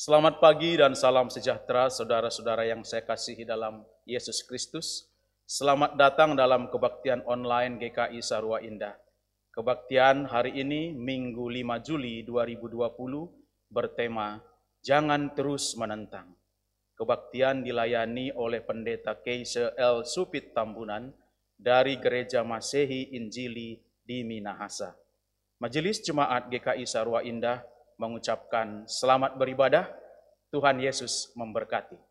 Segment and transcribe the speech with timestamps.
[0.00, 5.12] Selamat pagi dan salam sejahtera saudara-saudara yang saya kasihi dalam Yesus Kristus.
[5.44, 8.96] Selamat datang dalam kebaktian online GKI Sarua Indah.
[9.52, 12.80] Kebaktian hari ini Minggu 5 Juli 2020
[13.68, 14.40] bertema
[14.80, 16.32] Jangan Terus Menentang.
[16.96, 20.08] Kebaktian dilayani oleh Pendeta Keise L.
[20.08, 21.12] Supit Tambunan
[21.60, 24.96] dari Gereja Masehi Injili di Minahasa.
[25.60, 27.60] Majelis Jemaat GKI Sarua Indah
[28.00, 29.84] mengucapkan selamat beribadah.
[30.48, 32.09] Tuhan Yesus memberkati.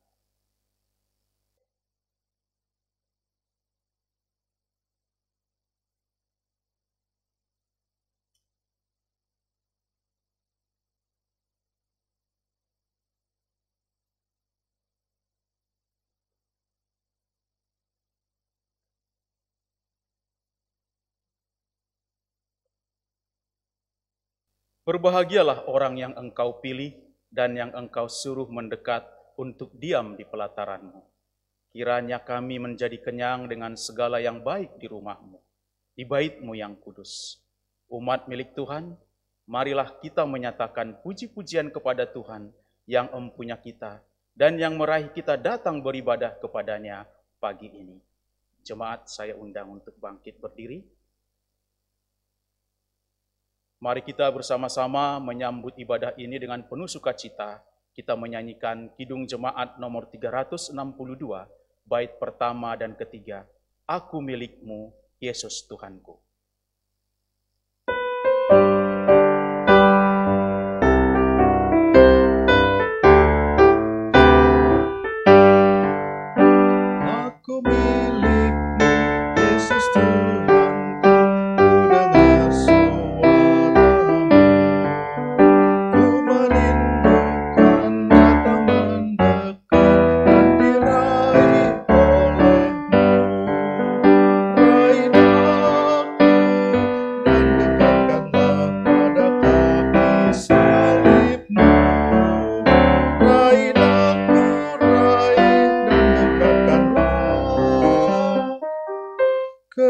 [24.89, 26.98] Berbahagialah orang yang engkau pilih
[27.29, 29.05] dan yang engkau suruh mendekat
[29.38, 31.05] untuk diam di pelataranmu.
[31.70, 35.37] Kiranya kami menjadi kenyang dengan segala yang baik di rumahmu,
[35.93, 37.37] di baitmu yang kudus.
[37.85, 38.98] Umat milik Tuhan,
[39.45, 42.49] marilah kita menyatakan puji-pujian kepada Tuhan
[42.90, 44.01] yang empunya kita
[44.34, 47.05] dan yang meraih kita datang beribadah kepadanya
[47.37, 48.01] pagi ini.
[48.65, 50.82] Jemaat saya undang untuk bangkit berdiri.
[53.80, 57.63] Mari kita bersama-sama menyambut ibadah ini dengan penuh sukacita.
[57.96, 60.76] Kita menyanyikan Kidung Jemaat nomor 362,
[61.88, 63.48] bait pertama dan ketiga.
[63.88, 64.91] Aku milikmu,
[65.24, 66.28] Yesus Tuhanku.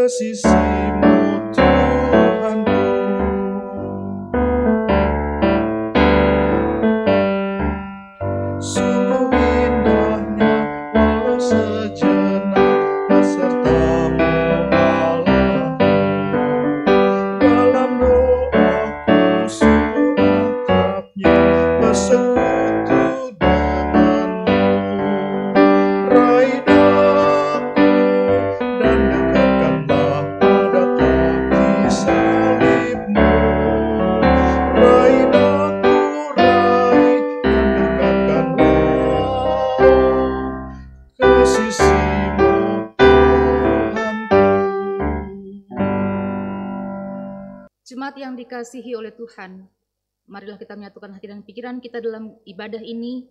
[0.10, 1.09] esse sim.
[48.60, 49.64] Dikasihi oleh Tuhan,
[50.28, 53.24] marilah kita menyatukan hati dan pikiran kita dalam ibadah ini,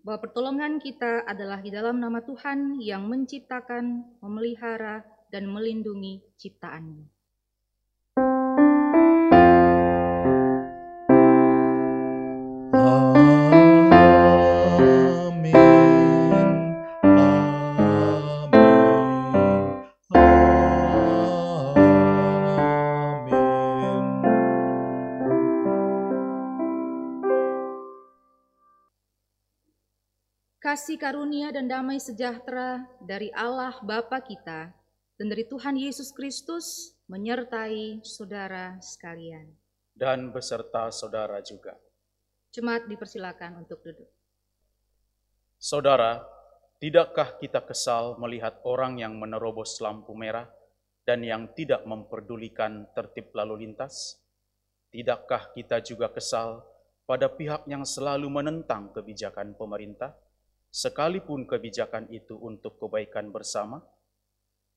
[0.00, 7.19] bahwa pertolongan kita adalah di dalam nama Tuhan yang menciptakan, memelihara, dan melindungi ciptaannya.
[30.80, 34.72] Kasih karunia dan damai sejahtera dari Allah Bapa kita
[35.20, 39.44] dan dari Tuhan Yesus Kristus menyertai saudara sekalian.
[39.92, 41.76] Dan beserta saudara juga.
[42.56, 44.08] Jemaat dipersilakan untuk duduk.
[45.60, 46.24] Saudara,
[46.80, 50.48] tidakkah kita kesal melihat orang yang menerobos lampu merah
[51.04, 54.16] dan yang tidak memperdulikan tertib lalu lintas?
[54.88, 56.64] Tidakkah kita juga kesal
[57.04, 60.16] pada pihak yang selalu menentang kebijakan pemerintah?
[60.70, 63.82] Sekalipun kebijakan itu untuk kebaikan bersama?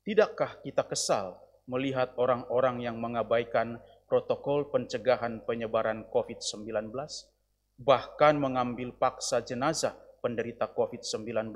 [0.04, 3.80] Tidakkah kita kesal melihat orang-orang yang mengabaikan
[4.10, 6.92] protokol pencegahan penyebaran COVID-19,
[7.80, 11.56] bahkan mengambil paksa jenazah penderita COVID-19?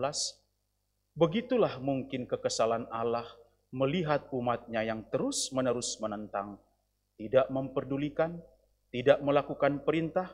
[1.17, 3.25] Begitulah mungkin kekesalan Allah
[3.73, 6.55] melihat umatnya yang terus-menerus menentang,
[7.19, 8.39] tidak memperdulikan,
[8.93, 10.31] tidak melakukan perintah,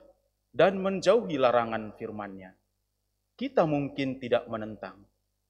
[0.53, 2.53] dan menjauhi larangan firman-Nya
[3.35, 5.01] kita mungkin tidak menentang,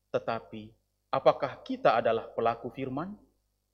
[0.10, 0.72] tetapi
[1.12, 3.16] apakah kita adalah pelaku firman?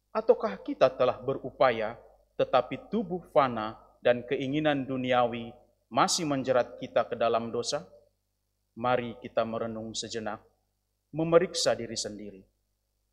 [0.10, 1.94] Ataukah kita telah berupaya,
[2.34, 5.54] tetapi tubuh fana dan keinginan duniawi
[5.90, 7.86] masih menjerat kita ke dalam dosa?
[8.80, 10.40] mari kita merenung sejenak,
[11.12, 12.40] memeriksa diri sendiri,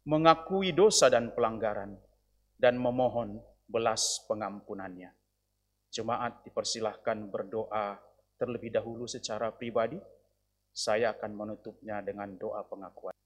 [0.06, 1.99] mengakui dosa dan pelanggaran,
[2.54, 5.10] dan memohon belas pengampunannya.
[5.90, 7.99] Jemaat dipersilahkan berdoa
[8.38, 9.99] terlebih dahulu secara pribadi.
[10.76, 13.17] Saya akan menutupnya dengan doa pengakuan.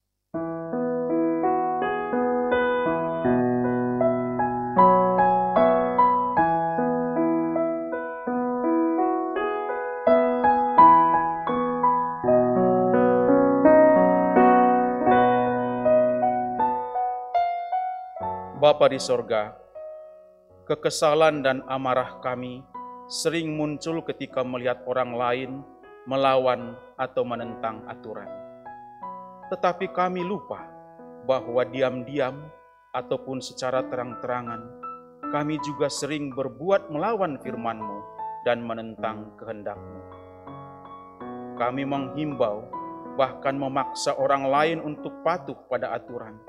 [18.62, 19.58] Bapa di sorga,
[20.70, 22.62] kekesalan dan amarah kami
[23.10, 28.28] sering muncul ketika melihat orang lain melawan atau menentang aturan.
[29.52, 30.62] Tetapi kami lupa
[31.26, 32.48] bahwa diam-diam
[32.94, 34.62] ataupun secara terang-terangan,
[35.34, 37.98] kami juga sering berbuat melawan firman-Mu
[38.46, 40.00] dan menentang kehendak-Mu.
[41.60, 42.64] Kami menghimbau,
[43.18, 46.40] bahkan memaksa orang lain untuk patuh pada aturan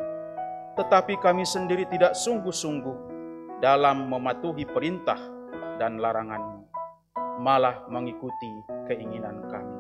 [0.81, 2.97] tetapi kami sendiri tidak sungguh-sungguh
[3.59, 5.19] dalam mematuhi perintah
[5.77, 6.60] dan larangan
[7.39, 9.77] malah mengikuti keinginan kami.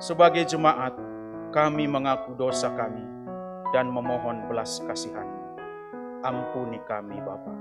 [0.00, 0.96] Sebagai jemaat,
[1.52, 3.04] kami mengaku dosa kami
[3.74, 5.28] dan memohon belas kasihan.
[6.24, 7.52] Ampuni kami Bapa.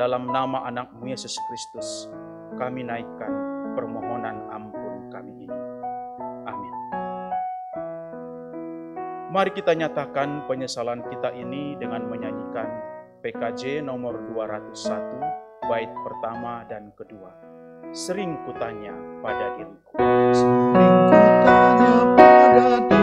[0.00, 2.08] Dalam nama anakmu Yesus Kristus,
[2.56, 3.30] kami naikkan
[3.76, 5.74] permohonan ampun kami ini.
[9.34, 12.70] Mari kita nyatakan penyesalan kita ini dengan menyanyikan
[13.18, 17.53] PKJ nomor 201, bait pertama dan kedua.
[17.94, 18.90] Sering kutanya
[19.22, 19.94] pada diriku.
[20.34, 22.93] Sering kutanya pada diriku,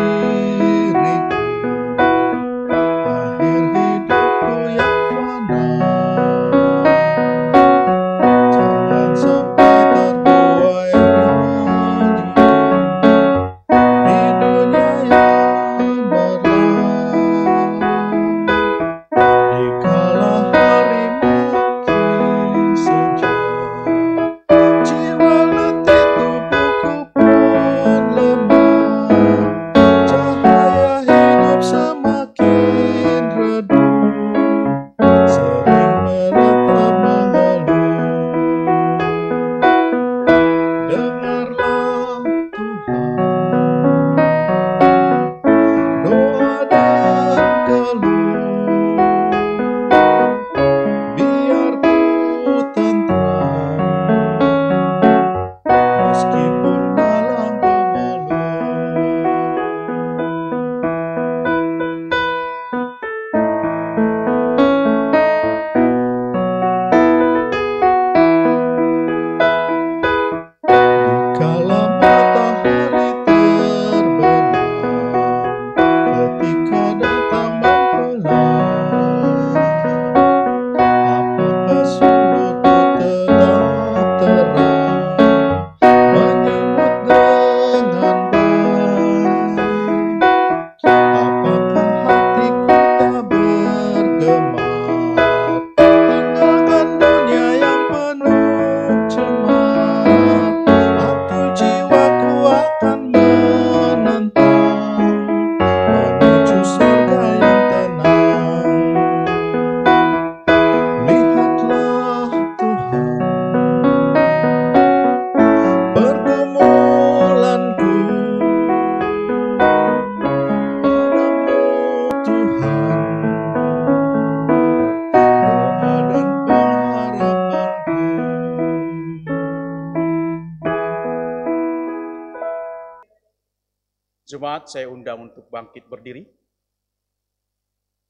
[134.51, 136.27] Jemaat saya undang untuk bangkit berdiri.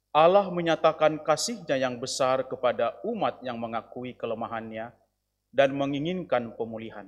[0.09, 4.89] Allah menyatakan kasihnya yang besar kepada umat yang mengakui kelemahannya
[5.53, 7.05] dan menginginkan pemulihan.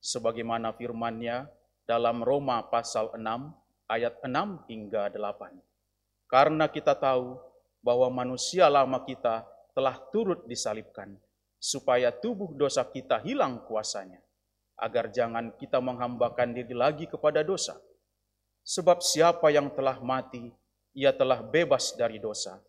[0.00, 1.52] Sebagaimana firmannya
[1.84, 3.20] dalam Roma pasal 6
[3.92, 5.52] ayat 6 hingga 8.
[6.32, 7.36] Karena kita tahu
[7.84, 9.44] bahwa manusia lama kita
[9.76, 11.20] telah turut disalibkan,
[11.60, 14.24] supaya tubuh dosa kita hilang kuasanya,
[14.80, 17.76] agar jangan kita menghambakan diri lagi kepada dosa.
[18.62, 20.50] Sebab siapa yang telah mati,
[20.94, 22.62] ia telah bebas dari dosa.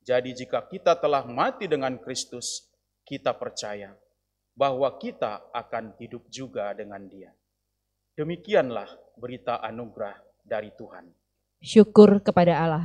[0.00, 2.68] Jadi jika kita telah mati dengan Kristus,
[3.04, 3.92] kita percaya
[4.56, 7.32] bahwa kita akan hidup juga dengan dia.
[8.16, 11.08] Demikianlah berita anugerah dari Tuhan.
[11.60, 12.84] Syukur kepada Allah.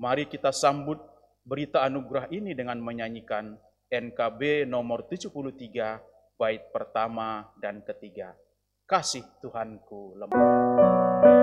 [0.00, 1.00] Mari kita sambut
[1.44, 3.56] berita anugerah ini dengan menyanyikan
[3.88, 8.32] NKB nomor 73 bait pertama dan ketiga.
[8.90, 11.39] Kasih Tuhanku lemah.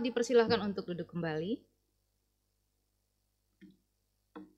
[0.00, 1.60] Dipersilahkan untuk duduk kembali.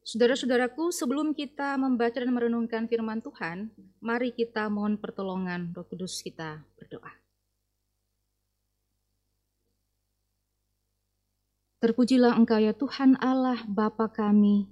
[0.02, 6.62] Saudara-saudaraku, sebelum kita membaca dan merenungkan firman Tuhan, mari kita mohon pertolongan Roh Kudus kita
[6.78, 7.10] berdoa.
[11.82, 14.70] Terpujilah Engkau ya Tuhan Allah Bapa kami,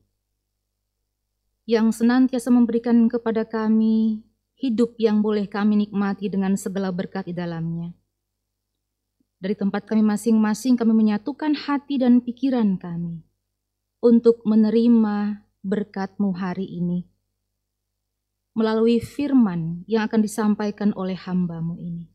[1.67, 4.23] yang senantiasa memberikan kepada kami
[4.55, 8.00] hidup yang boleh kami nikmati dengan segala berkat di dalamnya.
[9.41, 13.25] Dari tempat kami masing-masing kami menyatukan hati dan pikiran kami
[14.05, 17.09] untuk menerima berkat-Mu hari ini.
[18.53, 22.13] Melalui firman yang akan disampaikan oleh hamba-Mu ini.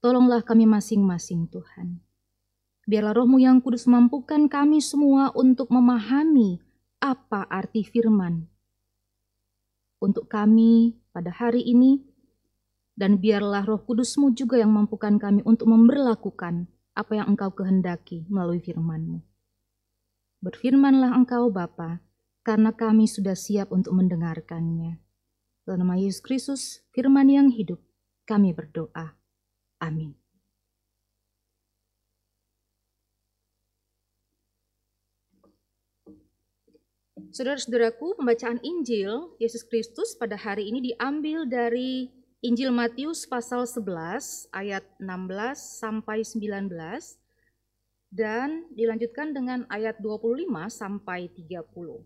[0.00, 2.00] Tolonglah kami masing-masing Tuhan.
[2.88, 6.64] Biarlah rohmu yang kudus mampukan kami semua untuk memahami
[6.96, 8.48] apa arti firman.
[10.00, 12.00] Untuk kami pada hari ini,
[12.92, 18.60] dan biarlah roh kudusmu juga yang mampukan kami untuk memberlakukan apa yang engkau kehendaki melalui
[18.60, 19.24] firmanmu.
[20.42, 22.02] Berfirmanlah engkau Bapa,
[22.42, 24.98] karena kami sudah siap untuk mendengarkannya.
[25.62, 27.78] Dalam nama Yesus Kristus, firman yang hidup,
[28.26, 29.14] kami berdoa.
[29.78, 30.18] Amin.
[37.32, 44.82] Saudara-saudaraku, pembacaan Injil Yesus Kristus pada hari ini diambil dari Injil Matius pasal 11 ayat
[44.98, 46.74] 16 sampai 19
[48.10, 52.02] dan dilanjutkan dengan ayat 25 sampai 30.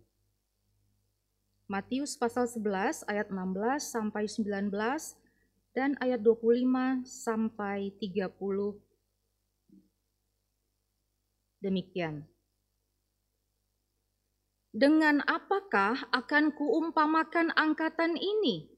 [1.73, 4.76] Matius pasal 11 ayat 16 sampai 19
[5.73, 8.76] dan ayat 25 sampai 30.
[11.64, 12.28] Demikian.
[14.76, 18.75] Dengan apakah akan kuumpamakan angkatan ini?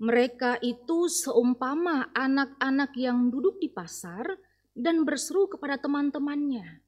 [0.00, 4.24] Mereka itu seumpama anak-anak yang duduk di pasar
[4.72, 6.80] dan berseru kepada teman-temannya.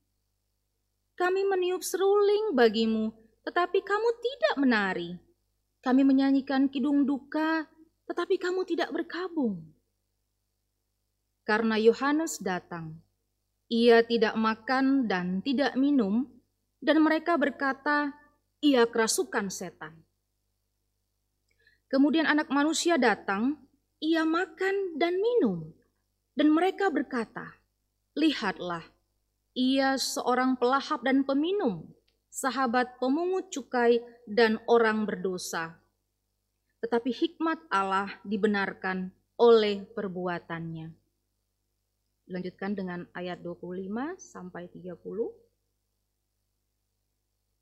[1.12, 3.12] Kami meniup seruling bagimu,
[3.45, 5.21] tetapi kamu tidak menari.
[5.85, 7.69] Kami menyanyikan kidung duka,
[8.09, 9.61] tetapi kamu tidak berkabung.
[11.45, 12.97] Karena Yohanes datang,
[13.69, 16.33] ia tidak makan dan tidak minum,
[16.81, 18.14] dan mereka berkata,
[18.64, 20.00] ia kerasukan setan.
[21.92, 23.61] Kemudian anak manusia datang,
[24.00, 25.68] ia makan dan minum.
[26.32, 27.52] Dan mereka berkata,
[28.16, 28.80] lihatlah,
[29.52, 31.84] ia seorang pelahap dan peminum,
[32.32, 35.76] sahabat pemungut cukai dan orang berdosa.
[36.80, 40.88] Tetapi hikmat Allah dibenarkan oleh perbuatannya.
[42.32, 44.96] Lanjutkan dengan ayat 25 sampai 30.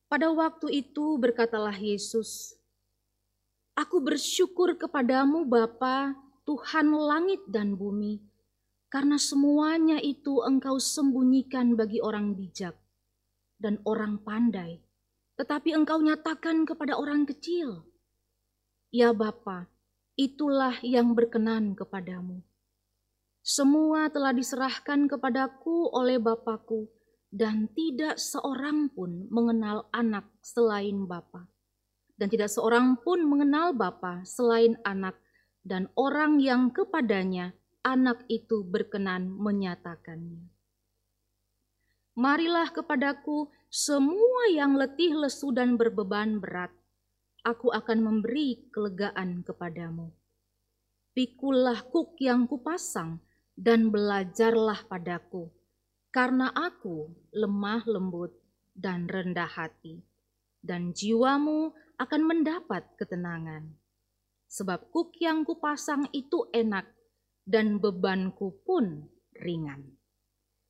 [0.07, 2.60] Pada waktu itu berkatalah Yesus,
[3.79, 8.19] Aku bersyukur kepadamu Bapa, Tuhan langit dan bumi,
[8.91, 12.75] karena semuanya itu engkau sembunyikan bagi orang bijak
[13.61, 14.83] dan orang pandai,
[15.39, 17.87] tetapi engkau nyatakan kepada orang kecil.
[18.91, 19.71] Ya Bapa,
[20.19, 22.43] itulah yang berkenan kepadamu.
[23.41, 26.91] Semua telah diserahkan kepadaku oleh Bapakku,
[27.31, 31.47] dan tidak seorang pun mengenal anak selain Bapa.
[32.21, 35.17] Dan tidak seorang pun mengenal Bapa selain anak,
[35.65, 40.45] dan orang yang kepadanya anak itu berkenan menyatakannya.
[42.21, 46.69] Marilah kepadaku semua yang letih lesu dan berbeban berat,
[47.41, 50.13] aku akan memberi kelegaan kepadamu.
[51.17, 53.25] Pikulah kuk yang kupasang
[53.57, 55.49] dan belajarlah padaku,
[56.13, 58.37] karena aku lemah lembut
[58.77, 60.05] dan rendah hati,
[60.61, 63.77] dan jiwamu akan mendapat ketenangan.
[64.49, 66.89] Sebab kuk yang kupasang itu enak,
[67.51, 69.85] dan bebanku pun ringan.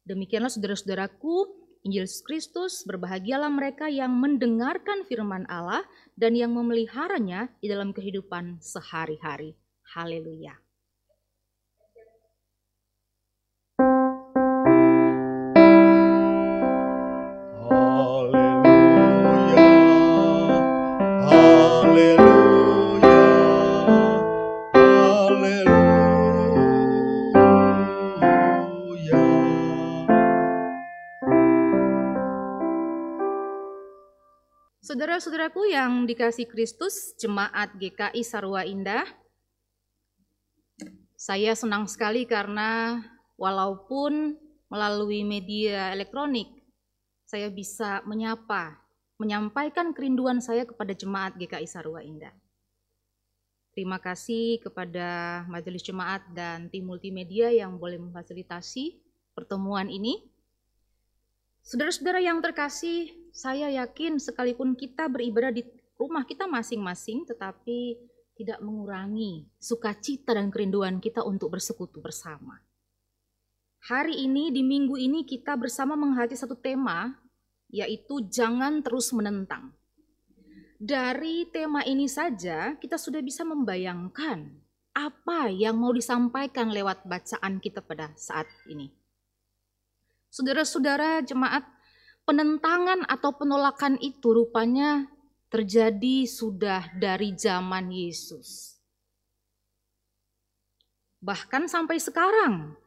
[0.06, 5.84] Demikianlah saudara-saudaraku, Injil Kristus, berbahagialah mereka yang mendengarkan firman Allah
[6.16, 9.56] dan yang memeliharanya di dalam kehidupan sehari-hari.
[9.96, 10.69] Haleluya.
[35.00, 39.08] Saudara-saudaraku yang dikasih Kristus, jemaat GKI Sarwa Indah,
[41.16, 43.00] saya senang sekali karena
[43.40, 44.36] walaupun
[44.68, 46.52] melalui media elektronik,
[47.24, 48.76] saya bisa menyapa,
[49.16, 52.36] menyampaikan kerinduan saya kepada jemaat GKI Sarwa Indah.
[53.72, 59.00] Terima kasih kepada Majelis Jemaat dan tim multimedia yang boleh memfasilitasi
[59.32, 60.28] pertemuan ini.
[61.70, 65.62] Saudara-saudara yang terkasih, saya yakin sekalipun kita beribadah di
[65.94, 67.94] rumah kita masing-masing, tetapi
[68.34, 72.58] tidak mengurangi sukacita dan kerinduan kita untuk bersekutu bersama.
[73.86, 77.14] Hari ini, di minggu ini, kita bersama menghadapi satu tema,
[77.70, 79.70] yaitu jangan terus menentang.
[80.74, 84.58] Dari tema ini saja, kita sudah bisa membayangkan
[84.90, 88.99] apa yang mau disampaikan lewat bacaan kita pada saat ini.
[90.30, 91.66] Saudara-saudara jemaat,
[92.22, 95.10] penentangan atau penolakan itu rupanya
[95.50, 98.78] terjadi sudah dari zaman Yesus.
[101.18, 102.78] Bahkan sampai sekarang,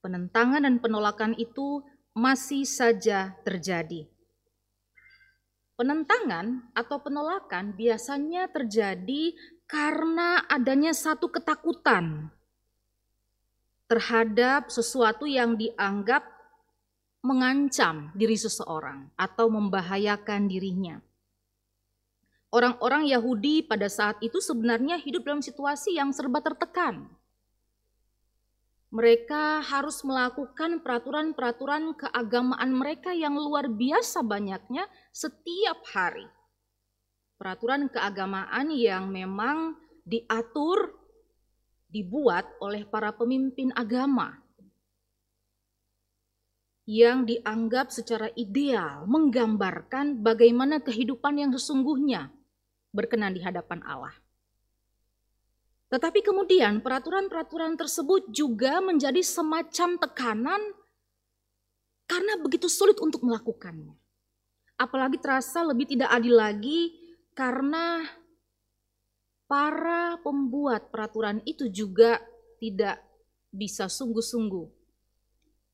[0.00, 1.84] penentangan dan penolakan itu
[2.16, 4.08] masih saja terjadi.
[5.76, 9.36] Penentangan atau penolakan biasanya terjadi
[9.68, 12.32] karena adanya satu ketakutan
[13.86, 16.37] terhadap sesuatu yang dianggap
[17.28, 20.96] mengancam diri seseorang atau membahayakan dirinya.
[22.48, 27.04] Orang-orang Yahudi pada saat itu sebenarnya hidup dalam situasi yang serba tertekan.
[28.88, 36.24] Mereka harus melakukan peraturan-peraturan keagamaan mereka yang luar biasa banyaknya setiap hari.
[37.36, 39.76] Peraturan keagamaan yang memang
[40.08, 40.96] diatur,
[41.92, 44.47] dibuat oleh para pemimpin agama
[46.88, 52.32] yang dianggap secara ideal menggambarkan bagaimana kehidupan yang sesungguhnya
[52.96, 54.16] berkenan di hadapan Allah.
[55.92, 60.62] Tetapi kemudian peraturan-peraturan tersebut juga menjadi semacam tekanan
[62.08, 63.92] karena begitu sulit untuk melakukannya.
[64.80, 66.96] Apalagi terasa lebih tidak adil lagi
[67.36, 68.00] karena
[69.44, 72.16] para pembuat peraturan itu juga
[72.56, 72.96] tidak
[73.52, 74.77] bisa sungguh-sungguh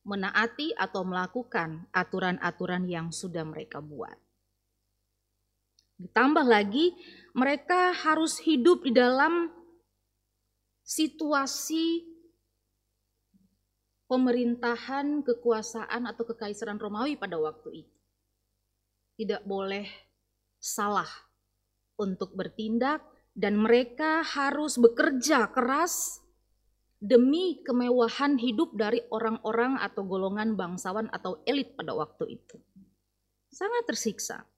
[0.05, 4.17] menaati atau melakukan aturan-aturan yang sudah mereka buat.
[5.97, 6.93] Ditambah lagi,
[7.33, 9.49] mereka harus hidup di dalam
[10.85, 12.05] situasi
[14.05, 17.99] pemerintahan, kekuasaan, atau kekaisaran Romawi pada waktu itu.
[19.17, 19.87] Tidak boleh
[20.61, 21.09] salah
[21.97, 23.01] untuk bertindak,
[23.35, 26.24] dan mereka harus bekerja keras
[27.05, 32.57] demi kemewahan hidup dari orang-orang atau golongan bangsawan atau elit pada waktu itu.
[33.53, 34.49] Sangat tersiksa.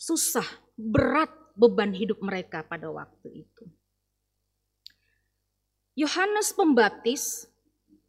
[0.00, 0.48] Susah,
[0.80, 3.64] berat beban hidup mereka pada waktu itu.
[5.96, 7.48] Yohanes Pembaptis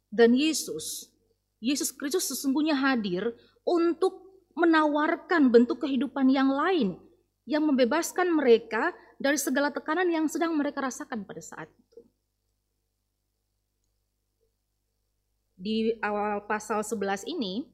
[0.08, 1.12] dan Yesus,
[1.60, 3.32] Yesus Kristus sesungguhnya hadir
[3.64, 4.24] untuk
[4.56, 6.96] menawarkan bentuk kehidupan yang lain
[7.48, 11.87] yang membebaskan mereka dari segala tekanan yang sedang mereka rasakan pada saat itu.
[15.58, 17.66] Di awal pasal 11 ini,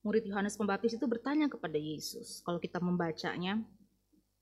[0.00, 2.40] murid Yohanes Pembaptis itu bertanya kepada Yesus.
[2.40, 3.60] Kalau kita membacanya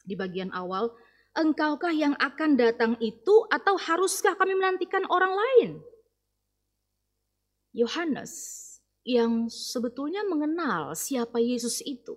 [0.07, 0.95] di bagian awal,
[1.35, 5.71] engkaukah yang akan datang itu atau haruskah kami menantikan orang lain?
[7.75, 8.33] Yohanes
[9.03, 12.15] yang sebetulnya mengenal siapa Yesus itu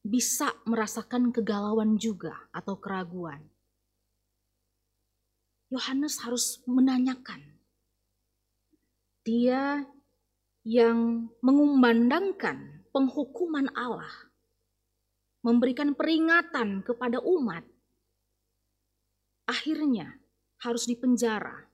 [0.00, 3.48] bisa merasakan kegalauan juga atau keraguan.
[5.70, 7.59] Yohanes harus menanyakan.
[9.30, 9.86] Dia
[10.66, 14.10] yang mengumandangkan penghukuman Allah,
[15.46, 17.62] memberikan peringatan kepada umat,
[19.46, 20.18] akhirnya
[20.66, 21.70] harus dipenjara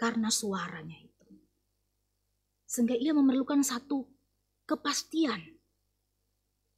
[0.00, 1.10] karena suaranya
[2.70, 4.06] sehingga ia memerlukan satu
[4.62, 5.42] kepastian.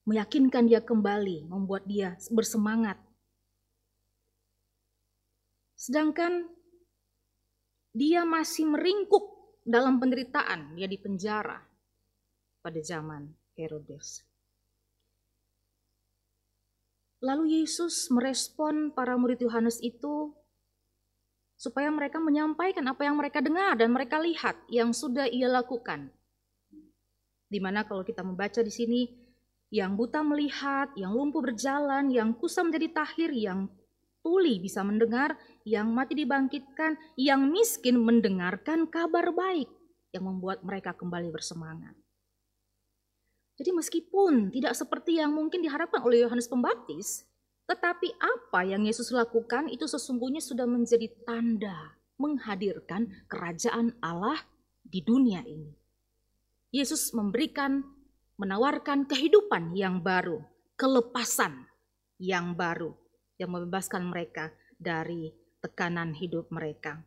[0.08, 2.96] Meyakinkan dia kembali, membuat dia bersemangat.
[5.76, 6.48] Sedangkan
[7.92, 9.31] dia masih meringkuk
[9.62, 11.62] dalam penderitaan, dia dipenjara
[12.62, 14.26] pada zaman Herodes.
[17.22, 20.34] Lalu Yesus merespon para murid Yohanes itu
[21.54, 26.10] supaya mereka menyampaikan apa yang mereka dengar dan mereka lihat yang sudah ia lakukan.
[27.46, 29.06] Di mana kalau kita membaca di sini,
[29.70, 33.70] yang buta melihat, yang lumpuh berjalan, yang kusam menjadi tahir, yang
[34.22, 39.68] tuli bisa mendengar, yang mati dibangkitkan, yang miskin mendengarkan kabar baik
[40.14, 41.94] yang membuat mereka kembali bersemangat.
[43.58, 47.28] Jadi meskipun tidak seperti yang mungkin diharapkan oleh Yohanes Pembaptis,
[47.68, 54.40] tetapi apa yang Yesus lakukan itu sesungguhnya sudah menjadi tanda menghadirkan kerajaan Allah
[54.82, 55.74] di dunia ini.
[56.72, 57.84] Yesus memberikan,
[58.40, 60.40] menawarkan kehidupan yang baru,
[60.80, 61.68] kelepasan
[62.16, 63.01] yang baru
[63.42, 67.02] yang membebaskan mereka dari tekanan hidup mereka.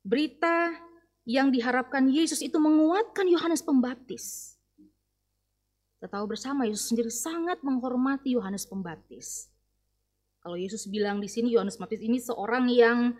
[0.00, 0.72] Berita
[1.28, 4.52] yang diharapkan Yesus itu menguatkan Yohanes Pembaptis
[6.02, 9.46] kita tahu bersama Yesus sendiri sangat menghormati Yohanes Pembaptis.
[10.42, 13.14] Kalau Yesus bilang di sini Yohanes Pembaptis ini seorang yang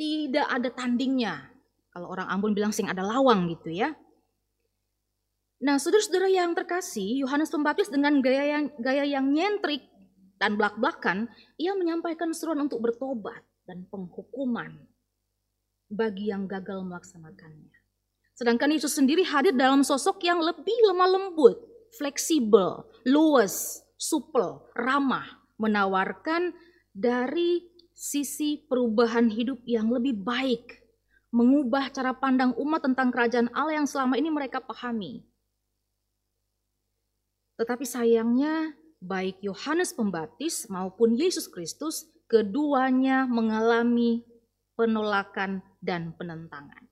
[0.00, 1.52] tidak ada tandingnya.
[1.92, 3.92] Kalau orang Ambon bilang sing ada lawang gitu ya.
[5.60, 9.91] Nah, saudara-saudara yang terkasih, Yohanes Pembaptis dengan gaya yang gaya yang nyentrik
[10.42, 14.74] dan belak-belakan, ia menyampaikan seruan untuk bertobat dan penghukuman
[15.86, 17.78] bagi yang gagal melaksanakannya.
[18.34, 21.62] Sedangkan Yesus sendiri hadir dalam sosok yang lebih lemah lembut,
[21.94, 26.50] fleksibel, luas, supel, ramah, menawarkan
[26.90, 27.62] dari
[27.94, 30.82] sisi perubahan hidup yang lebih baik,
[31.30, 35.22] mengubah cara pandang umat tentang kerajaan Allah yang selama ini mereka pahami.
[37.62, 44.22] Tetapi sayangnya, baik Yohanes Pembaptis maupun Yesus Kristus, keduanya mengalami
[44.78, 46.86] penolakan dan penentangan.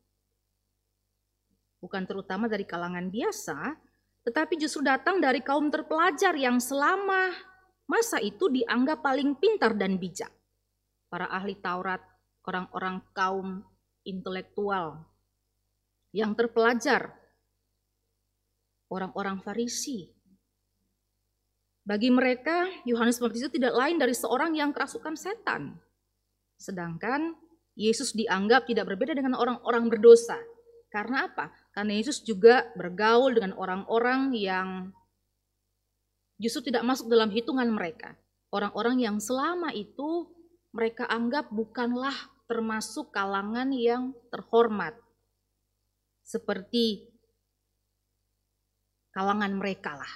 [1.80, 3.78] Bukan terutama dari kalangan biasa,
[4.26, 7.32] tetapi justru datang dari kaum terpelajar yang selama
[7.88, 10.28] masa itu dianggap paling pintar dan bijak.
[11.08, 12.04] Para ahli Taurat,
[12.44, 13.64] orang-orang kaum
[14.04, 15.08] intelektual
[16.12, 17.16] yang terpelajar,
[18.92, 20.19] orang-orang Farisi.
[21.80, 25.80] Bagi mereka, Yohanes Pembaptis itu tidak lain dari seorang yang kerasukan setan.
[26.60, 27.34] Sedangkan
[27.72, 30.36] Yesus dianggap tidak berbeda dengan orang-orang berdosa.
[30.92, 31.48] Karena apa?
[31.72, 34.90] Karena Yesus juga bergaul dengan orang-orang yang
[36.36, 38.18] justru tidak masuk dalam hitungan mereka.
[38.50, 40.28] Orang-orang yang selama itu
[40.74, 42.14] mereka anggap bukanlah
[42.50, 44.98] termasuk kalangan yang terhormat.
[46.26, 47.06] Seperti
[49.14, 50.12] kalangan mereka lah.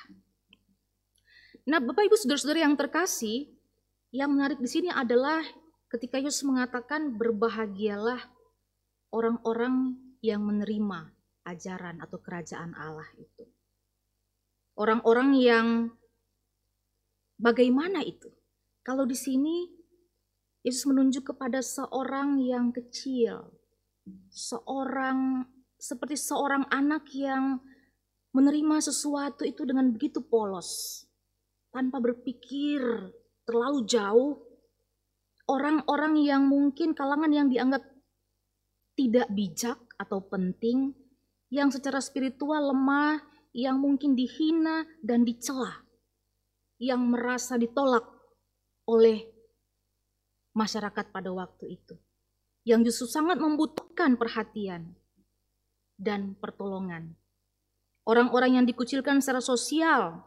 [1.65, 3.49] Nah, Bapak Ibu Saudara-saudara yang terkasih,
[4.13, 5.41] yang menarik di sini adalah
[5.89, 8.21] ketika Yesus mengatakan berbahagialah
[9.09, 11.09] orang-orang yang menerima
[11.49, 13.49] ajaran atau kerajaan Allah itu.
[14.77, 15.67] Orang-orang yang
[17.41, 18.29] bagaimana itu?
[18.85, 19.65] Kalau di sini
[20.61, 23.57] Yesus menunjuk kepada seorang yang kecil,
[24.29, 25.49] seorang
[25.81, 27.57] seperti seorang anak yang
[28.37, 31.05] menerima sesuatu itu dengan begitu polos,
[31.75, 32.79] tanpa berpikir
[33.43, 34.39] terlalu jauh.
[35.45, 37.85] Orang-orang yang mungkin kalangan yang dianggap
[38.97, 40.95] tidak bijak atau penting
[41.53, 43.21] yang secara spiritual lemah,
[43.53, 45.85] yang mungkin dihina dan dicela,
[46.81, 48.09] yang merasa ditolak
[48.89, 49.29] oleh
[50.57, 51.95] masyarakat pada waktu itu,
[52.65, 54.97] yang justru sangat membutuhkan perhatian
[55.99, 57.19] dan pertolongan.
[58.05, 60.21] orang-orang yang dikucilkan secara sosial,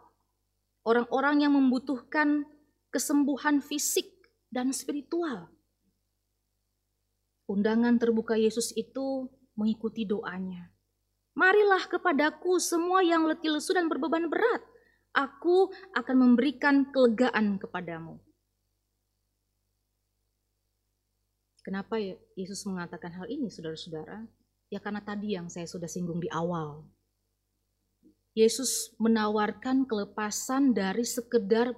[0.87, 2.47] orang-orang yang membutuhkan
[2.87, 4.07] kesembuhan fisik
[4.47, 5.51] dan spiritual.
[7.51, 9.27] Undangan terbuka Yesus itu
[9.59, 10.71] mengikuti doanya.
[11.35, 14.63] Marilah kepadaku semua yang letih lesu dan berbeban berat.
[15.11, 18.17] Aku akan memberikan kelegaan kepadamu.
[21.67, 21.99] Kenapa
[22.39, 24.23] Yesus mengatakan hal ini, saudara-saudara?
[24.71, 26.87] Ya karena tadi yang saya sudah singgung di awal.
[28.37, 31.73] Yesus menawarkan kelepasan dari sekedar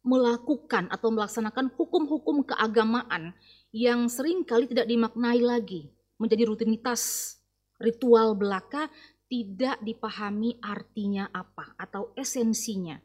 [0.00, 3.36] melakukan atau melaksanakan hukum-hukum keagamaan
[3.76, 7.36] yang sering kali tidak dimaknai lagi, menjadi rutinitas
[7.76, 8.88] ritual belaka,
[9.28, 12.96] tidak dipahami artinya apa atau esensinya.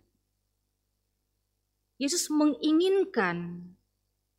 [1.99, 3.67] Yesus menginginkan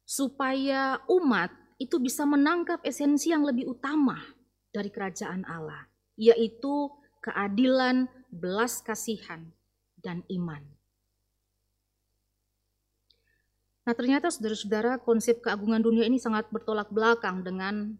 [0.08, 4.24] supaya umat itu bisa menangkap esensi yang lebih utama
[4.72, 5.84] dari kerajaan Allah,
[6.16, 6.88] yaitu
[7.20, 9.46] keadilan, belas kasihan,
[10.04, 10.60] dan iman.
[13.84, 17.96] Nah ternyata saudara-saudara konsep keagungan dunia ini sangat bertolak belakang dengan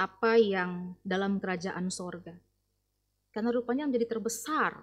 [0.00, 2.32] apa yang dalam kerajaan sorga.
[3.32, 4.80] Karena rupanya menjadi terbesar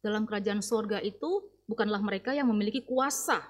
[0.00, 3.40] dalam kerajaan sorga itu bukanlah mereka yang memiliki kuasa.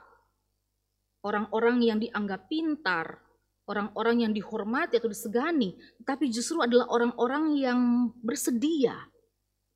[1.19, 3.19] Orang-orang yang dianggap pintar,
[3.67, 5.75] orang-orang yang dihormati atau disegani,
[6.07, 7.81] tapi justru adalah orang-orang yang
[8.23, 8.95] bersedia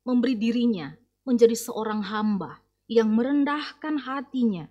[0.03, 0.91] memberi dirinya
[1.23, 2.59] menjadi seorang hamba
[2.91, 4.67] yang merendahkan hatinya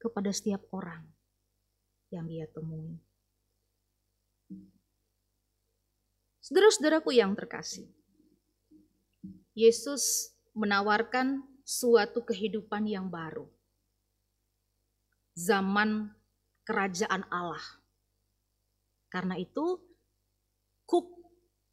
[0.00, 1.04] kepada setiap orang
[2.12, 2.96] yang dia temui.
[6.44, 7.88] Saudara-saudaraku yang terkasih,
[9.56, 13.48] Yesus menawarkan suatu kehidupan yang baru.
[15.32, 16.12] Zaman
[16.68, 17.64] kerajaan Allah.
[19.08, 19.80] Karena itu,
[20.84, 21.23] kuk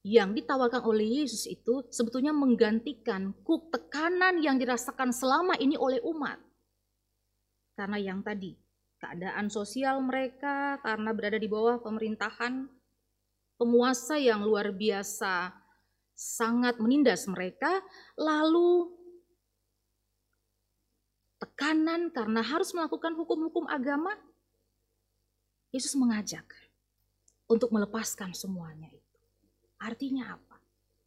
[0.02, 6.42] yang ditawarkan oleh Yesus itu sebetulnya menggantikan kuk tekanan yang dirasakan selama ini oleh umat.
[7.78, 8.58] Karena yang tadi,
[8.98, 12.66] keadaan sosial mereka karena berada di bawah pemerintahan
[13.62, 15.54] penguasa yang luar biasa
[16.18, 17.82] sangat menindas mereka,
[18.18, 18.90] lalu
[21.42, 24.14] tekanan karena harus melakukan hukum-hukum agama,
[25.74, 26.46] Yesus mengajak
[27.50, 29.01] untuk melepaskan semuanya itu.
[29.82, 30.62] Artinya apa?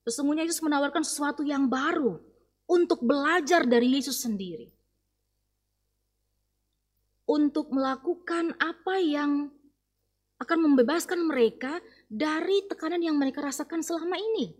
[0.04, 2.18] Sesungguhnya Yesus menawarkan sesuatu yang baru
[2.66, 4.74] untuk belajar dari Yesus sendiri
[7.24, 9.48] untuk melakukan apa yang
[10.40, 14.52] akan membebaskan mereka dari tekanan yang mereka rasakan selama ini.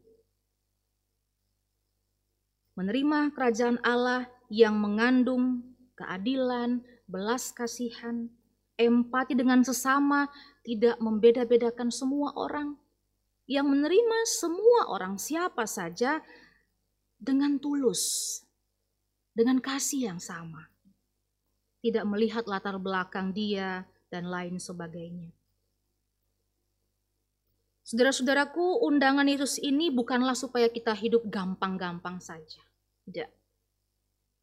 [2.75, 5.63] Menerima kerajaan Allah yang mengandung
[5.95, 8.27] keadilan, belas kasihan,
[8.75, 10.27] empati dengan sesama,
[10.67, 12.75] tidak membeda-bedakan semua orang,
[13.45, 16.25] yang menerima semua orang siapa saja
[17.21, 18.41] dengan tulus,
[19.37, 20.75] dengan kasih yang sama
[21.85, 25.29] tidak melihat latar belakang dia, dan lain sebagainya.
[27.85, 32.65] Saudara-saudaraku, undangan Yesus ini bukanlah supaya kita hidup gampang-gampang saja.
[33.05, 33.29] Tidak.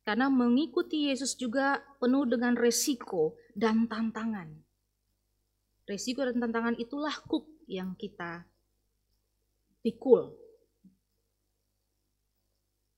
[0.06, 4.52] Karena mengikuti Yesus juga penuh dengan resiko dan tantangan.
[5.90, 8.46] Resiko dan tantangan itulah kuk yang kita
[9.82, 10.42] pikul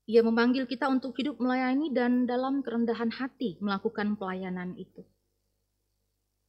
[0.03, 5.07] ia memanggil kita untuk hidup melayani dan dalam kerendahan hati melakukan pelayanan itu.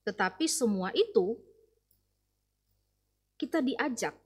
[0.03, 1.39] Tetapi semua itu
[3.39, 4.19] kita diajak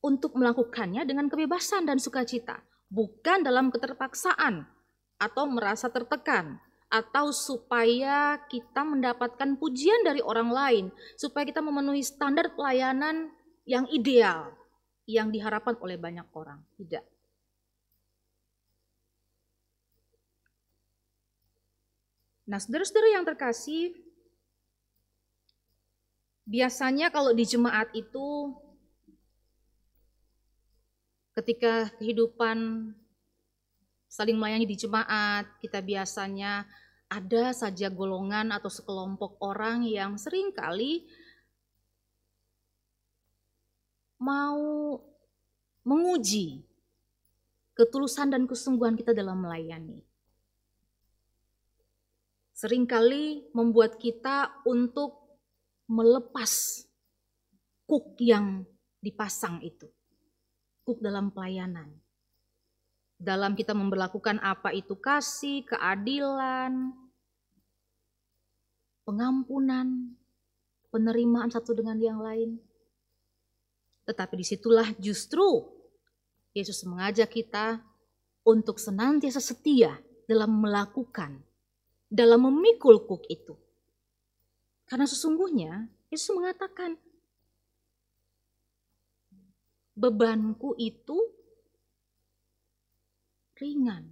[0.00, 4.64] untuk melakukannya dengan kebebasan dan sukacita, bukan dalam keterpaksaan
[5.20, 6.58] atau merasa tertekan
[6.92, 10.84] atau supaya kita mendapatkan pujian dari orang lain,
[11.16, 13.32] supaya kita memenuhi standar pelayanan
[13.64, 14.61] yang ideal
[15.06, 16.62] yang diharapkan oleh banyak orang.
[16.78, 17.04] Tidak.
[22.42, 23.94] Nah, saudara-saudara yang terkasih,
[26.44, 28.52] biasanya kalau di jemaat itu
[31.32, 32.92] ketika kehidupan
[34.10, 36.68] saling melayani di jemaat, kita biasanya
[37.08, 41.08] ada saja golongan atau sekelompok orang yang sering kali
[44.22, 45.02] mau
[45.82, 46.62] menguji
[47.74, 49.98] ketulusan dan kesungguhan kita dalam melayani
[52.62, 55.18] sering kali membuat kita untuk
[55.90, 56.86] melepas
[57.90, 58.62] kuk yang
[59.02, 59.90] dipasang itu.
[60.86, 61.90] Kuk dalam pelayanan.
[63.18, 66.94] Dalam kita memperlakukan apa itu kasih, keadilan,
[69.02, 70.14] pengampunan,
[70.94, 72.62] penerimaan satu dengan yang lain.
[74.02, 75.62] Tetapi di situlah justru
[76.52, 77.80] Yesus mengajak kita
[78.42, 81.40] untuk senantiasa setia dalam melakukan,
[82.10, 83.54] dalam memikul kuk itu.
[84.84, 86.98] Karena sesungguhnya Yesus mengatakan,
[89.96, 91.16] bebanku itu
[93.56, 94.10] ringan.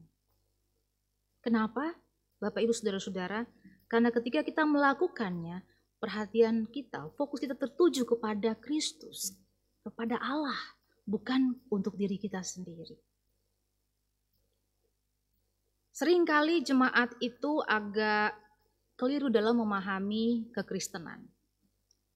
[1.42, 1.98] Kenapa?
[2.40, 3.44] Bapak Ibu Saudara-saudara,
[3.90, 5.60] karena ketika kita melakukannya,
[6.00, 9.36] perhatian kita, fokus kita tertuju kepada Kristus,
[9.80, 10.56] kepada Allah,
[11.08, 12.96] bukan untuk diri kita sendiri.
[15.96, 18.32] Seringkali jemaat itu agak
[18.96, 21.24] keliru dalam memahami kekristenan.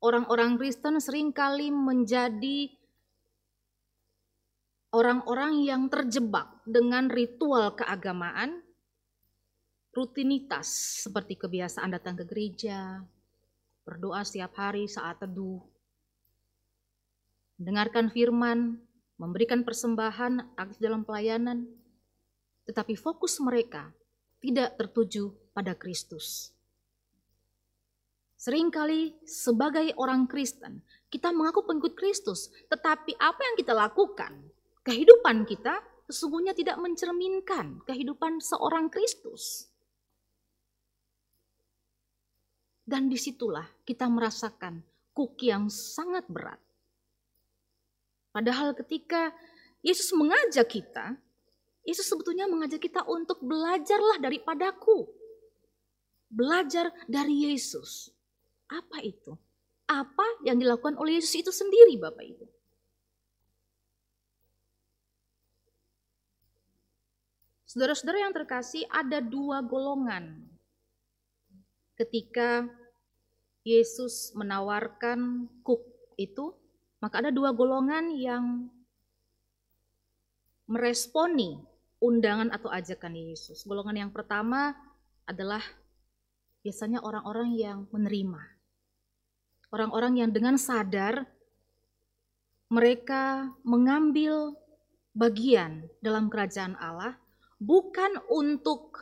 [0.01, 2.69] Orang-orang Kristen sering kali menjadi
[4.93, 8.61] orang-orang yang terjebak dengan ritual keagamaan,
[9.97, 13.01] rutinitas seperti kebiasaan datang ke gereja,
[13.85, 15.61] berdoa setiap hari saat teduh,
[17.59, 18.83] mendengarkan firman,
[19.19, 21.71] memberikan persembahan aktif dalam pelayanan,
[22.67, 23.95] tetapi fokus mereka
[24.43, 26.53] tidak tertuju pada Kristus.
[28.35, 34.37] Seringkali sebagai orang Kristen, kita mengaku pengikut Kristus, tetapi apa yang kita lakukan,
[34.85, 39.73] kehidupan kita sesungguhnya tidak mencerminkan kehidupan seorang Kristus.
[42.85, 44.85] Dan di situlah kita merasakan
[45.17, 46.61] kuk yang sangat berat.
[48.35, 49.31] Padahal ketika
[49.79, 51.15] Yesus mengajak kita,
[51.87, 55.07] Yesus sebetulnya mengajak kita untuk belajarlah daripadaku.
[56.35, 58.11] Belajar dari Yesus.
[58.67, 59.39] Apa itu?
[59.87, 62.47] Apa yang dilakukan oleh Yesus itu sendiri Bapak Ibu.
[67.71, 70.43] Saudara-saudara yang terkasih ada dua golongan.
[71.95, 72.67] Ketika
[73.63, 75.87] Yesus menawarkan kuk
[76.19, 76.51] itu
[77.05, 78.73] maka ada dua golongan yang
[80.65, 81.61] meresponi
[82.01, 83.69] undangan atau ajakan Yesus.
[83.69, 84.73] Golongan yang pertama
[85.29, 85.61] adalah
[86.65, 88.41] biasanya orang-orang yang menerima.
[89.69, 91.29] Orang-orang yang dengan sadar
[92.73, 94.57] mereka mengambil
[95.13, 97.21] bagian dalam kerajaan Allah
[97.61, 98.97] bukan untuk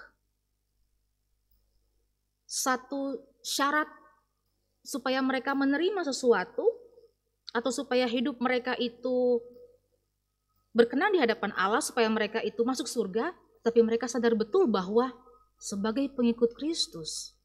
[2.51, 3.87] satu syarat
[4.83, 6.67] supaya mereka menerima sesuatu,
[7.53, 9.41] atau supaya hidup mereka itu
[10.73, 15.13] berkenan di hadapan Allah supaya mereka itu masuk surga, tapi mereka sadar betul bahwa
[15.61, 17.37] sebagai pengikut Kristus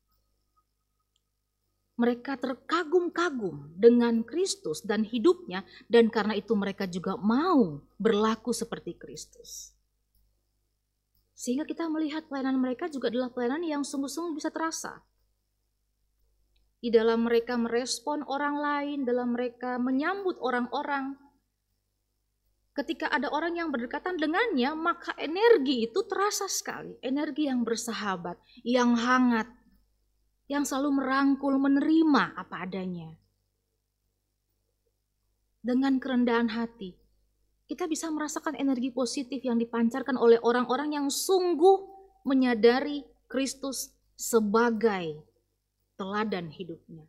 [1.98, 9.74] mereka terkagum-kagum dengan Kristus dan hidupnya dan karena itu mereka juga mau berlaku seperti Kristus.
[11.34, 15.02] Sehingga kita melihat pelayanan mereka juga adalah pelayanan yang sungguh-sungguh bisa terasa
[16.78, 21.18] di dalam mereka merespon orang lain, dalam mereka menyambut orang-orang.
[22.78, 26.94] Ketika ada orang yang berdekatan dengannya, maka energi itu terasa sekali.
[27.02, 29.50] Energi yang bersahabat, yang hangat,
[30.46, 33.10] yang selalu merangkul, menerima apa adanya.
[35.66, 36.94] Dengan kerendahan hati,
[37.66, 41.84] kita bisa merasakan energi positif yang dipancarkan oleh orang-orang yang sungguh
[42.24, 45.27] menyadari Kristus sebagai
[45.98, 47.04] teladan hidupnya.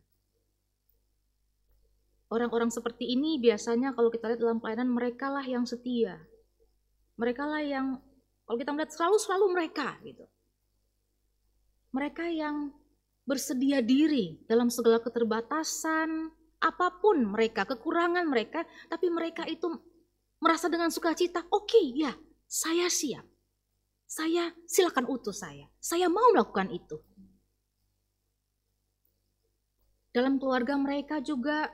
[2.29, 6.21] Orang-orang seperti ini biasanya kalau kita lihat dalam pelayanan mereka lah yang setia.
[7.17, 7.97] Mereka lah yang
[8.45, 10.25] kalau kita melihat selalu-selalu mereka gitu.
[11.89, 12.69] Mereka yang
[13.25, 16.29] bersedia diri dalam segala keterbatasan,
[16.61, 19.69] apa pun mereka, kekurangan mereka, tapi mereka itu
[20.41, 22.13] merasa dengan sukacita, oke okay, ya,
[22.49, 23.25] saya siap.
[24.09, 25.69] Saya silakan utus saya.
[25.77, 26.97] Saya mau melakukan itu.
[30.09, 31.69] Dalam keluarga mereka juga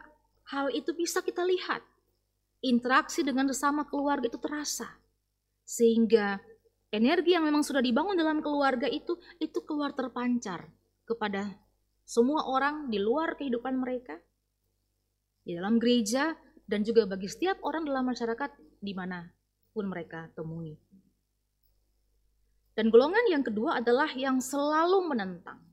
[0.52, 1.82] hal itu bisa kita lihat.
[2.66, 4.90] Interaksi dengan sesama keluarga itu terasa.
[5.64, 6.42] Sehingga
[6.92, 10.68] energi yang memang sudah dibangun dalam keluarga itu, itu keluar terpancar
[11.06, 11.56] kepada
[12.06, 14.18] semua orang di luar kehidupan mereka,
[15.46, 16.34] di dalam gereja,
[16.66, 19.26] dan juga bagi setiap orang dalam masyarakat di mana
[19.74, 20.74] pun mereka temui.
[22.76, 25.64] Dan golongan yang kedua adalah yang selalu menentang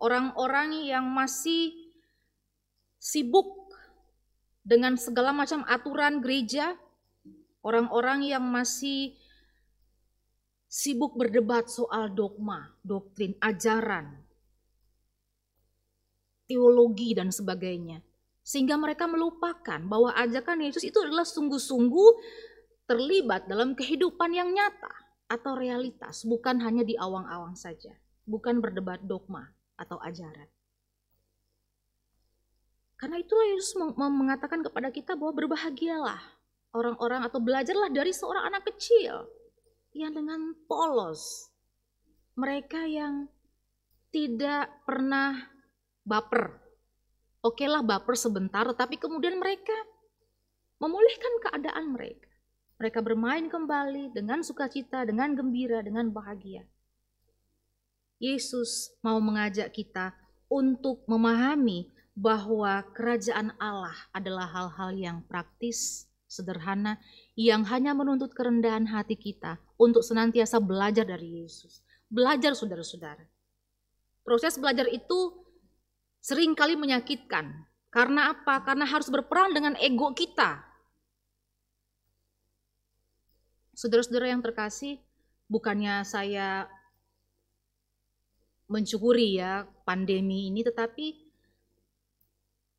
[0.00, 1.76] orang-orang yang masih
[2.96, 3.68] sibuk
[4.64, 6.76] dengan segala macam aturan gereja,
[7.60, 9.16] orang-orang yang masih
[10.68, 14.24] sibuk berdebat soal dogma, doktrin, ajaran,
[16.48, 18.00] teologi, dan sebagainya.
[18.40, 22.10] Sehingga mereka melupakan bahwa ajakan Yesus itu adalah sungguh-sungguh
[22.88, 24.90] terlibat dalam kehidupan yang nyata
[25.30, 27.94] atau realitas, bukan hanya di awang-awang saja,
[28.26, 29.46] bukan berdebat dogma
[29.80, 30.48] atau ajaran.
[33.00, 36.20] Karena itulah Yesus mengatakan kepada kita bahwa berbahagialah
[36.76, 39.24] orang-orang atau belajarlah dari seorang anak kecil
[39.96, 41.48] yang dengan polos.
[42.36, 43.24] Mereka yang
[44.12, 45.48] tidak pernah
[46.04, 46.60] baper.
[47.40, 49.74] Oke lah baper sebentar, tapi kemudian mereka
[50.76, 52.28] memulihkan keadaan mereka.
[52.80, 56.64] Mereka bermain kembali dengan sukacita, dengan gembira, dengan bahagia.
[58.20, 60.12] Yesus mau mengajak kita
[60.52, 67.00] untuk memahami bahwa kerajaan Allah adalah hal-hal yang praktis, sederhana,
[67.32, 71.80] yang hanya menuntut kerendahan hati kita untuk senantiasa belajar dari Yesus.
[72.12, 73.24] Belajar saudara-saudara.
[74.20, 75.40] Proses belajar itu
[76.20, 77.64] sering kali menyakitkan.
[77.88, 78.62] Karena apa?
[78.62, 80.60] Karena harus berperang dengan ego kita.
[83.74, 85.00] Saudara-saudara yang terkasih,
[85.48, 86.68] bukannya saya
[88.70, 91.06] mencukuri ya pandemi ini, tetapi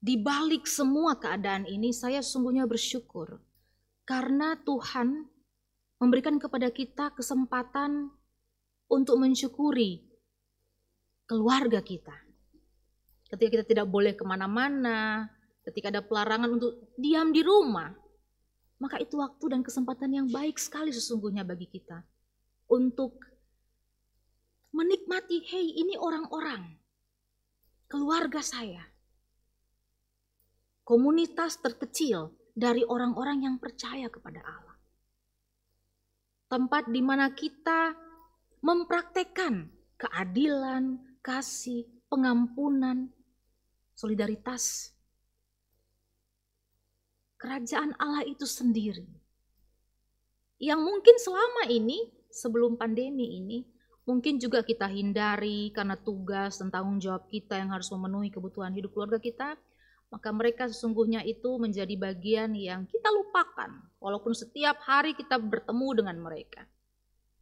[0.02, 3.38] di balik semua keadaan ini saya sungguhnya bersyukur
[4.08, 5.30] karena Tuhan
[6.02, 8.10] memberikan kepada kita kesempatan
[8.89, 10.02] untuk mensyukuri
[11.30, 12.18] keluarga kita.
[13.30, 15.30] Ketika kita tidak boleh ke mana-mana,
[15.64, 17.94] ketika ada pelarangan untuk diam di rumah,
[18.82, 22.02] maka itu waktu dan kesempatan yang baik sekali sesungguhnya bagi kita
[22.68, 23.31] untuk
[24.72, 26.80] menikmati, hey ini orang-orang,
[27.91, 28.84] keluarga saya,
[30.88, 34.78] komunitas terkecil dari orang-orang yang percaya kepada Allah.
[36.51, 37.95] Tempat di mana kita
[38.59, 43.07] mempraktekkan keadilan, kasih, pengampunan,
[43.95, 44.91] solidaritas.
[47.39, 49.07] Kerajaan Allah itu sendiri.
[50.61, 53.65] Yang mungkin selama ini, sebelum pandemi ini,
[54.06, 58.91] mungkin juga kita hindari karena tugas dan tanggung jawab kita yang harus memenuhi kebutuhan hidup
[58.93, 59.58] keluarga kita,
[60.12, 63.72] maka mereka sesungguhnya itu menjadi bagian yang kita lupakan,
[64.02, 66.68] walaupun setiap hari kita bertemu dengan mereka.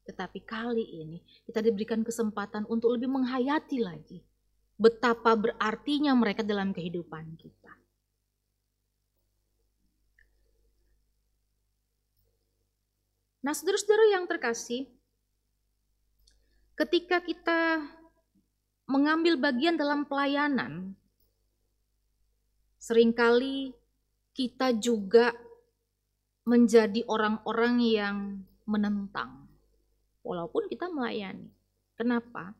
[0.06, 4.20] Tetapi kali ini kita diberikan kesempatan untuk lebih menghayati lagi
[4.80, 7.76] betapa berartinya mereka dalam kehidupan kita.
[13.40, 14.88] Nah, saudara-saudara yang terkasih,
[16.80, 17.84] ketika kita
[18.88, 20.96] mengambil bagian dalam pelayanan,
[22.80, 23.76] sering kali
[24.32, 25.36] kita juga
[26.48, 28.18] menjadi orang-orang yang
[28.64, 29.52] menentang,
[30.24, 31.52] walaupun kita melayani.
[32.00, 32.56] Kenapa?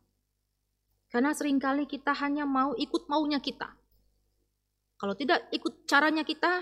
[1.08, 3.72] Karena sering kali kita hanya mau ikut maunya kita.
[5.00, 6.60] Kalau tidak ikut caranya kita,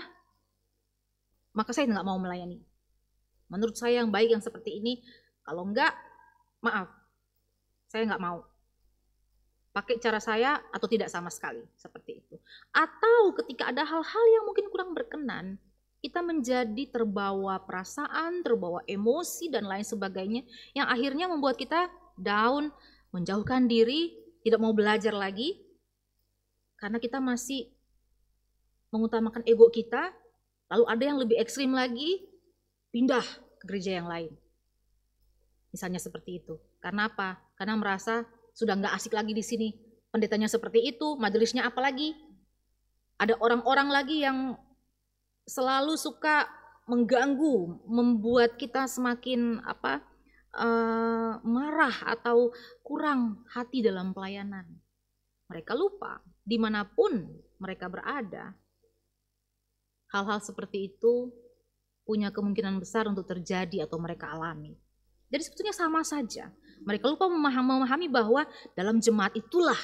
[1.51, 2.63] maka saya nggak mau melayani.
[3.51, 5.03] Menurut saya yang baik yang seperti ini,
[5.43, 5.91] kalau enggak,
[6.63, 6.98] maaf,
[7.89, 8.45] saya nggak mau.
[9.73, 12.37] Pakai cara saya atau tidak sama sekali, seperti itu.
[12.73, 15.57] Atau ketika ada hal-hal yang mungkin kurang berkenan,
[15.99, 20.45] kita menjadi terbawa perasaan, terbawa emosi, dan lain sebagainya,
[20.77, 22.71] yang akhirnya membuat kita down,
[23.11, 24.15] menjauhkan diri,
[24.45, 25.59] tidak mau belajar lagi,
[26.79, 27.67] karena kita masih
[28.89, 30.15] mengutamakan ego kita,
[30.71, 32.25] lalu ada yang lebih ekstrim lagi,
[32.89, 33.25] pindah
[33.59, 34.31] ke gereja yang lain.
[35.69, 36.57] Misalnya seperti itu.
[36.81, 37.48] Karena apa?
[37.59, 38.23] Karena merasa
[38.55, 39.69] sudah nggak asik lagi di sini.
[40.09, 42.15] Pendetanya seperti itu, majelisnya apa lagi?
[43.19, 44.55] Ada orang-orang lagi yang
[45.43, 46.47] selalu suka
[46.87, 50.01] mengganggu, membuat kita semakin apa
[50.55, 52.49] uh, marah atau
[52.81, 54.65] kurang hati dalam pelayanan.
[55.51, 57.27] Mereka lupa di mana pun
[57.59, 58.55] mereka berada,
[60.09, 61.29] hal-hal seperti itu
[62.05, 64.73] punya kemungkinan besar untuk terjadi atau mereka alami.
[65.29, 66.49] Jadi sebetulnya sama saja.
[66.83, 69.79] Mereka lupa memahami bahwa dalam jemaat itulah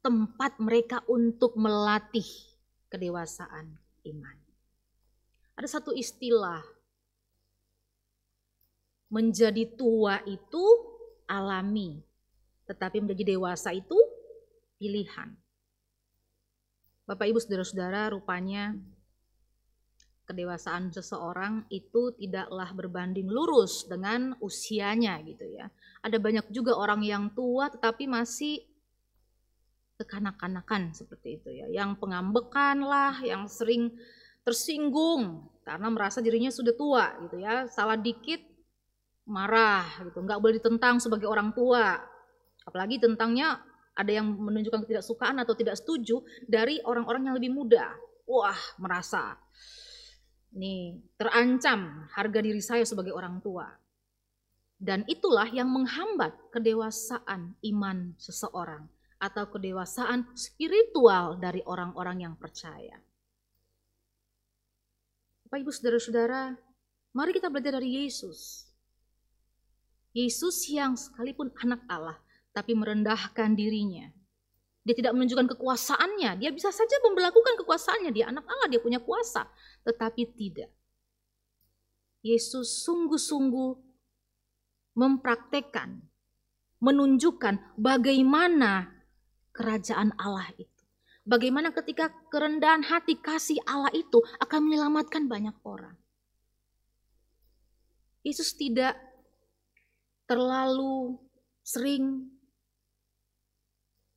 [0.00, 2.26] tempat mereka untuk melatih
[2.86, 3.74] kedewasaan
[4.06, 4.36] iman.
[5.58, 6.62] Ada satu istilah
[9.10, 10.64] menjadi tua itu
[11.26, 11.98] alami,
[12.70, 13.96] tetapi menjadi dewasa itu
[14.78, 15.34] pilihan.
[17.06, 18.74] Bapak Ibu saudara-saudara, rupanya
[20.26, 25.70] kedewasaan seseorang itu tidaklah berbanding lurus dengan usianya gitu ya.
[26.02, 28.66] Ada banyak juga orang yang tua tetapi masih
[29.96, 31.66] kekanak-kanakan seperti itu ya.
[31.70, 33.94] Yang pengambekan lah, yang sering
[34.42, 37.70] tersinggung karena merasa dirinya sudah tua gitu ya.
[37.70, 38.42] Salah dikit
[39.26, 41.98] marah gitu, nggak boleh ditentang sebagai orang tua.
[42.66, 43.62] Apalagi tentangnya
[43.96, 47.94] ada yang menunjukkan ketidaksukaan atau tidak setuju dari orang-orang yang lebih muda.
[48.28, 49.38] Wah, merasa
[50.54, 53.66] Nih, terancam harga diri saya sebagai orang tua.
[54.76, 58.86] Dan itulah yang menghambat kedewasaan iman seseorang
[59.16, 63.00] atau kedewasaan spiritual dari orang-orang yang percaya.
[65.48, 66.60] Bapak Ibu Saudara-saudara,
[67.16, 68.68] Mari kita belajar dari Yesus.
[70.12, 72.20] Yesus yang sekalipun anak Allah,
[72.52, 74.12] tapi merendahkan dirinya.
[74.84, 76.36] Dia tidak menunjukkan kekuasaannya.
[76.44, 78.12] Dia bisa saja memperlakukan kekuasaannya.
[78.12, 79.48] Dia anak Allah, dia punya kuasa.
[79.86, 80.70] Tetapi tidak.
[82.26, 83.70] Yesus sungguh-sungguh
[84.98, 86.02] mempraktekkan,
[86.82, 88.90] menunjukkan bagaimana
[89.54, 90.82] kerajaan Allah itu.
[91.26, 95.94] Bagaimana ketika kerendahan hati kasih Allah itu akan menyelamatkan banyak orang.
[98.26, 98.98] Yesus tidak
[100.26, 101.18] terlalu
[101.62, 102.30] sering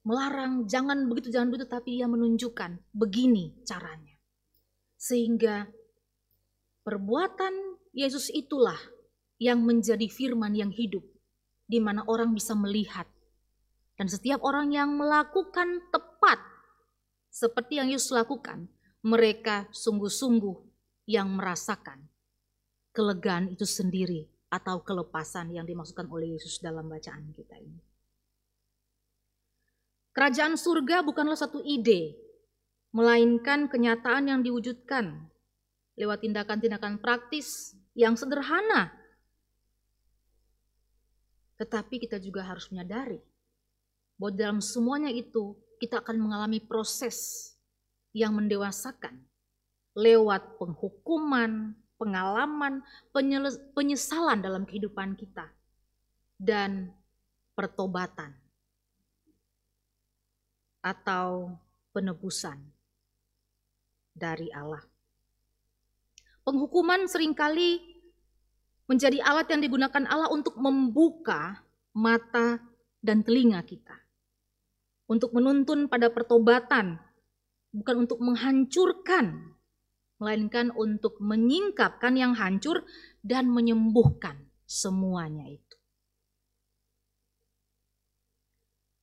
[0.02, 4.09] melarang jangan begitu jangan begitu tapi ia menunjukkan begini caranya.
[5.00, 5.72] Sehingga
[6.84, 8.78] perbuatan Yesus itulah
[9.40, 11.08] yang menjadi firman yang hidup
[11.64, 13.08] di mana orang bisa melihat
[14.00, 16.40] dan setiap orang yang melakukan tepat
[17.28, 18.72] seperti yang Yesus lakukan,
[19.04, 20.56] mereka sungguh-sungguh
[21.12, 22.08] yang merasakan
[22.96, 27.84] kelegaan itu sendiri atau kelepasan yang dimaksudkan oleh Yesus dalam bacaan kita ini.
[30.16, 32.16] Kerajaan surga bukanlah satu ide,
[32.90, 35.30] melainkan kenyataan yang diwujudkan
[36.00, 38.96] lewat tindakan-tindakan praktis yang sederhana.
[41.60, 43.20] Tetapi kita juga harus menyadari
[44.16, 47.52] bahwa dalam semuanya itu kita akan mengalami proses
[48.16, 49.20] yang mendewasakan
[49.94, 52.80] lewat penghukuman, pengalaman,
[53.76, 55.52] penyesalan dalam kehidupan kita,
[56.40, 56.96] dan
[57.60, 58.32] pertobatan
[60.80, 61.60] atau
[61.92, 62.79] penebusan
[64.20, 64.84] dari Allah.
[66.44, 67.80] Penghukuman sering kali
[68.92, 71.64] menjadi alat yang digunakan Allah untuk membuka
[71.96, 72.60] mata
[73.00, 73.96] dan telinga kita.
[75.08, 77.00] Untuk menuntun pada pertobatan,
[77.72, 79.58] bukan untuk menghancurkan
[80.20, 82.84] melainkan untuk menyingkapkan yang hancur
[83.24, 85.76] dan menyembuhkan semuanya itu.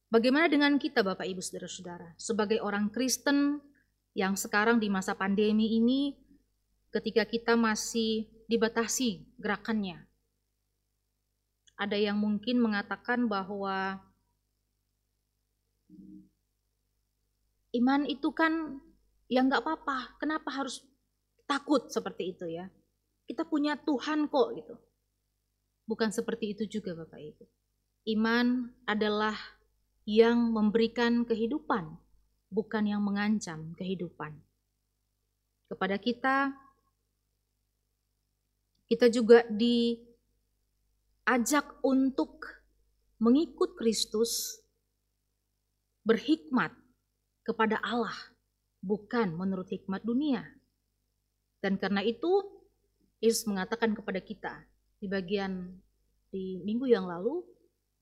[0.06, 3.58] Bagaimana dengan kita Bapak Ibu Saudara-saudara sebagai orang Kristen
[4.16, 6.16] yang sekarang di masa pandemi ini
[6.88, 10.00] ketika kita masih dibatasi gerakannya.
[11.76, 14.00] Ada yang mungkin mengatakan bahwa
[17.76, 18.80] iman itu kan
[19.28, 20.80] ya nggak apa-apa, kenapa harus
[21.44, 22.72] takut seperti itu ya.
[23.28, 24.74] Kita punya Tuhan kok gitu.
[25.84, 27.44] Bukan seperti itu juga Bapak Ibu.
[28.16, 29.36] Iman adalah
[30.08, 31.98] yang memberikan kehidupan,
[32.56, 34.32] bukan yang mengancam kehidupan.
[35.68, 36.56] Kepada kita,
[38.88, 40.08] kita juga diajak
[41.84, 42.48] untuk
[43.20, 44.64] mengikut Kristus,
[46.00, 46.72] berhikmat
[47.44, 48.16] kepada Allah,
[48.80, 50.48] bukan menurut hikmat dunia.
[51.60, 52.40] Dan karena itu
[53.20, 54.64] Yesus mengatakan kepada kita
[54.96, 55.76] di bagian
[56.30, 57.42] di minggu yang lalu,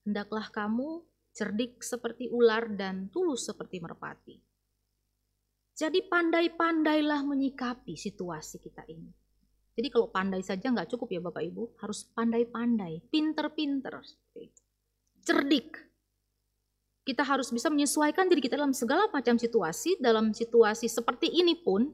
[0.04, 1.00] hendaklah kamu
[1.34, 4.38] cerdik seperti ular dan tulus seperti merpati.
[5.74, 9.10] Jadi pandai-pandailah menyikapi situasi kita ini.
[9.74, 13.98] Jadi kalau pandai saja nggak cukup ya Bapak Ibu, harus pandai-pandai, pinter-pinter,
[15.26, 15.82] cerdik.
[17.02, 21.90] Kita harus bisa menyesuaikan diri kita dalam segala macam situasi, dalam situasi seperti ini pun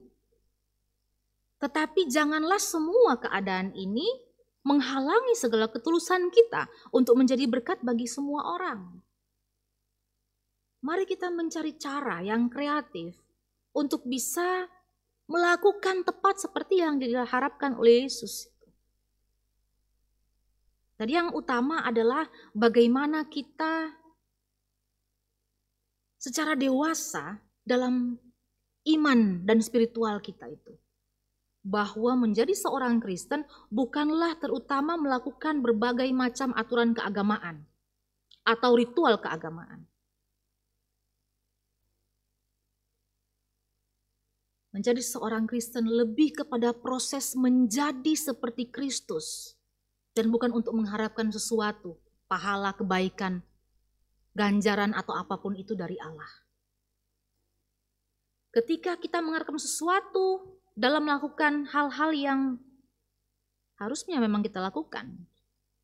[1.61, 4.09] tetapi janganlah semua keadaan ini
[4.65, 9.05] menghalangi segala ketulusan kita untuk menjadi berkat bagi semua orang.
[10.81, 13.13] Mari kita mencari cara yang kreatif
[13.77, 14.65] untuk bisa
[15.29, 18.49] melakukan tepat seperti yang diharapkan oleh Yesus.
[20.97, 23.89] Tadi yang utama adalah bagaimana kita
[26.21, 28.21] secara dewasa dalam
[28.85, 30.77] iman dan spiritual kita itu
[31.61, 37.69] bahwa menjadi seorang Kristen bukanlah terutama melakukan berbagai macam aturan keagamaan
[38.45, 39.90] atau ritual keagamaan.
[44.81, 49.53] Menjadi seorang Kristen lebih kepada proses menjadi seperti Kristus
[50.17, 53.45] dan bukan untuk mengharapkan sesuatu, pahala, kebaikan,
[54.33, 56.33] ganjaran atau apa pun itu dari Allah.
[58.57, 62.41] Ketika kita mengharapkan sesuatu dalam melakukan hal-hal yang
[63.77, 65.13] harusnya memang kita lakukan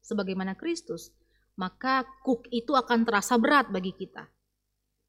[0.00, 1.12] sebagaimana Kristus,
[1.52, 4.24] maka kuk itu akan terasa berat bagi kita.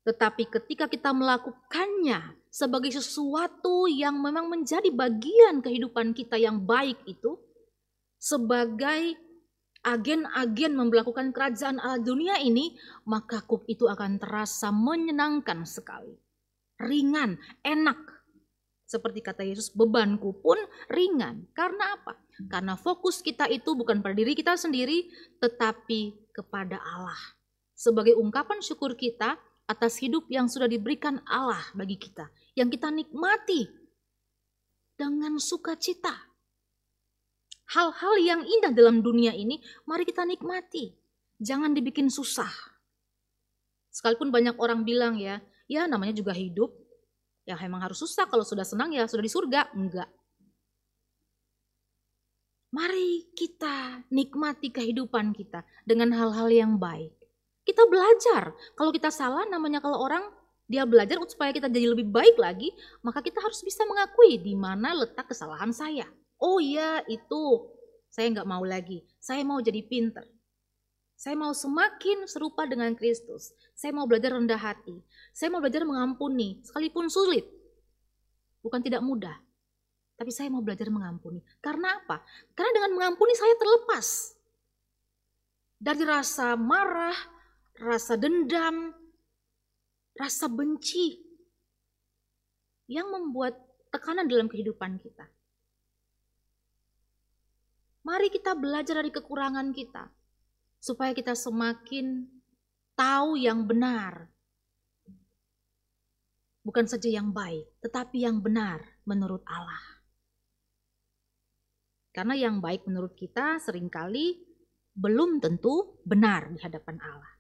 [0.04, 7.38] Tetapi ketika kita melakukannya sebagai sesuatu yang memang menjadi bagian kehidupan kita yang baik itu,
[8.18, 9.16] sebagai
[9.86, 12.76] agen-agen melakukan kerajaan ala dunia ini,
[13.08, 16.18] maka kuk itu akan terasa menyenangkan sekali.
[16.78, 18.18] Ringan, enak,
[18.88, 20.56] Seperti kata Yesus, bebanku pun
[20.88, 21.52] ringan.
[21.52, 22.16] Karena apa?
[22.48, 25.12] Karena fokus kita itu bukan pada diri kita sendiri,
[25.44, 27.20] tetapi kepada Allah.
[27.76, 29.36] Sebagai ungkapan syukur kita
[29.68, 33.68] atas hidup yang sudah diberikan Allah bagi kita, yang kita nikmati
[34.96, 36.16] dengan sukacita.
[37.68, 40.96] Hal-hal yang indah dalam dunia ini, mari kita nikmati.
[41.44, 42.50] Jangan dibikin susah.
[43.92, 46.72] Sekalipun banyak orang bilang ya, ya namanya juga hidup,
[47.48, 49.72] Ya emang harus susah kalau sudah senang ya sudah di surga.
[49.72, 50.12] Enggak.
[52.76, 57.16] Mari kita nikmati kehidupan kita dengan hal-hal yang baik.
[57.68, 58.56] Kita belajar.
[58.80, 60.24] Kalau kita salah namanya kalau orang
[60.72, 62.72] dia belajar supaya kita jadi lebih baik lagi,
[63.04, 66.08] maka kita harus bisa mengakui di mana letak kesalahan saya.
[66.40, 67.68] Oh iya itu,
[68.08, 69.04] saya nggak mau lagi.
[69.20, 70.24] Saya mau jadi pinter.
[71.18, 73.52] Saya mau semakin serupa dengan Kristus.
[73.74, 75.02] Saya mau belajar rendah hati.
[75.34, 77.44] Saya mau belajar mengampuni, sekalipun sulit.
[78.62, 79.34] Bukan tidak mudah.
[80.14, 81.42] Tapi saya mau belajar mengampuni.
[81.58, 82.22] Karena apa?
[82.54, 84.38] Karena dengan mengampuni saya terlepas.
[85.78, 87.18] Dari rasa marah,
[87.82, 88.94] rasa dendam,
[90.18, 91.24] rasa benci.
[92.88, 93.54] Yang membuat
[93.92, 95.28] tekanan dalam kehidupan kita.
[98.08, 100.08] Mari kita belajar dari kekurangan kita
[100.80, 102.24] supaya kita semakin
[102.96, 104.32] tahu yang benar.
[106.64, 110.00] Bukan saja yang baik, tetapi yang benar menurut Allah.
[112.16, 114.40] Karena yang baik menurut kita sering kali
[114.96, 117.37] belum tentu benar di hadapan Allah.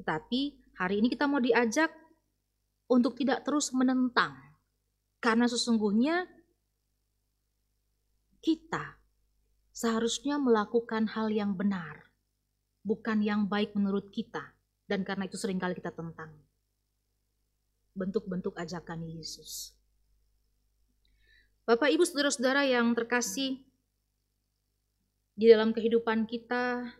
[0.00, 0.40] Tetapi
[0.78, 1.92] hari ini kita mau diajak
[2.88, 4.36] untuk tidak terus menentang.
[5.22, 6.26] Karena sesungguhnya
[8.42, 8.98] kita
[9.70, 12.12] seharusnya melakukan hal yang benar
[12.82, 14.42] bukan yang baik menurut kita,
[14.90, 16.34] dan karena itu sering kali kita tentang.
[17.94, 19.78] Bentuk-bentuk ajakan Yesus.
[21.62, 23.62] Bapak, Ibu, saudara-saudara yang terkasih,
[25.38, 26.90] di dalam kehidupan kita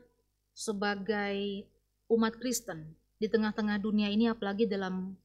[0.54, 1.66] sebagai
[2.12, 5.16] umat Kristen di tengah-tengah dunia ini, apalagi dalam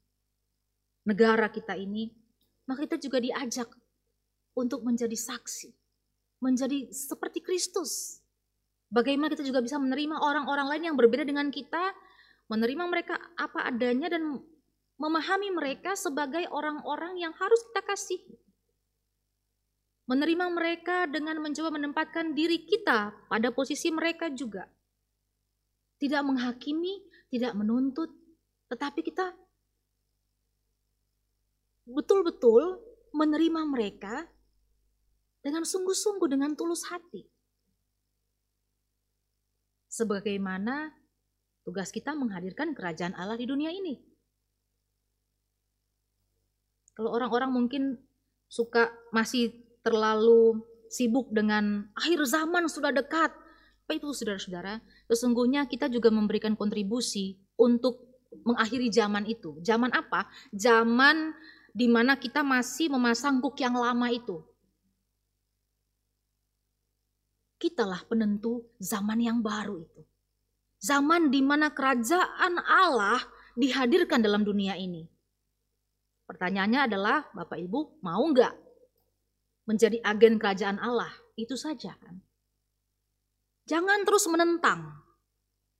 [1.03, 2.07] negara kita ini,
[2.63, 3.67] maka kita juga diajak
[4.55, 5.69] untuk menjadi saksi,
[6.39, 8.23] menjadi seperti Kristus,
[8.87, 11.91] Bagaimana kita juga bisa menerima orang-orang lain yang berbeda dengan kita,
[12.47, 14.39] menerima mereka apa adanya dan
[14.95, 18.19] memahami mereka sebagai orang-orang yang harus kita kasih.
[20.07, 24.63] Menerima mereka dengan mencoba menempatkan diri kita pada posisi mereka juga.
[25.97, 27.01] Tidak menghakimi,
[27.33, 28.13] tidak menuntut,
[28.69, 29.33] tetapi kita
[31.89, 32.77] betul-betul
[33.15, 34.29] menerima mereka
[35.41, 37.25] dengan sungguh-sungguh, dengan tulus hati
[39.97, 40.93] sebagaimana
[41.65, 43.97] tugas kita menghadirkan kerajaan Allah di dunia ini.
[46.93, 47.83] Kalau orang-orang mungkin
[48.45, 50.61] suka masih terlalu
[50.93, 53.33] sibuk dengan akhir zaman sudah dekat,
[53.87, 54.83] apa itu saudara-saudara?
[55.07, 58.03] Sesungguhnya kita juga memberikan kontribusi untuk
[58.43, 59.55] mengakhiri zaman itu.
[59.63, 60.27] Zaman apa?
[60.51, 61.31] Zaman
[61.71, 64.43] di mana kita masih memasang kuk yang lama itu.
[67.55, 70.03] Kitalah penentu zaman yang baru itu.
[70.83, 73.23] Zaman di mana kerajaan Allah
[73.55, 75.07] dihadirkan dalam dunia ini.
[76.27, 78.51] Pertanyaannya adalah, Bapak Ibu mau nggak
[79.63, 81.15] menjadi agen kerajaan Allah?
[81.39, 82.26] Itu saja kan.
[83.67, 84.95] Jangan terus menentang.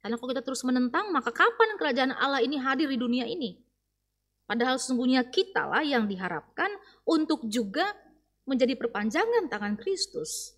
[0.04, 3.58] Karena kalau kita terus menentang, maka kapan kerajaan Allah ini hadir di dunia ini?
[4.48, 6.72] Padahal sesungguhnya kita lah yang diharapkan
[7.04, 7.92] untuk juga
[8.48, 10.56] menjadi perpanjangan tangan Kristus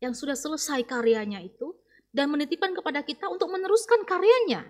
[0.00, 1.76] yang sudah selesai karyanya itu
[2.08, 4.64] dan menitipkan kepada kita untuk meneruskan karyanya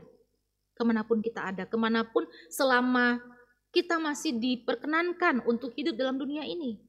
[0.75, 3.23] ke mana pun kita ada, ke mana pun selama
[3.71, 6.83] kita masih diperkenankan untuk hidup dalam dunia ini.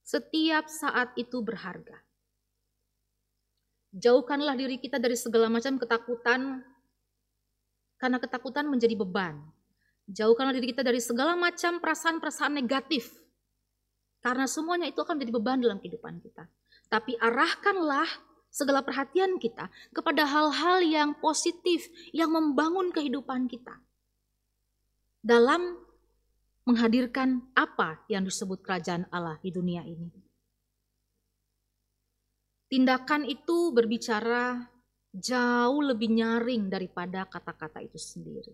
[0.00, 2.05] Setiap saat itu berharga.
[3.96, 6.60] Jauhkanlah diri kita dari segala macam ketakutan,
[7.96, 9.40] karena ketakutan menjadi beban.
[10.12, 13.08] Jauhkanlah diri kita dari segala macam perasaan-perasaan negatif,
[14.20, 16.44] karena semuanya itu akan menjadi beban dalam kehidupan kita.
[16.92, 18.06] Tapi arahkanlah
[18.52, 23.80] segala perhatian kita kepada hal-hal yang positif, yang membangun kehidupan kita.
[25.24, 25.80] Dalam
[26.66, 30.25] menghadirkan apa yang disebut kerajaan Allah di dunia ini.
[32.66, 34.66] Tindakan itu berbicara
[35.14, 38.52] jauh lebih nyaring daripada kata-kata itu sendiri.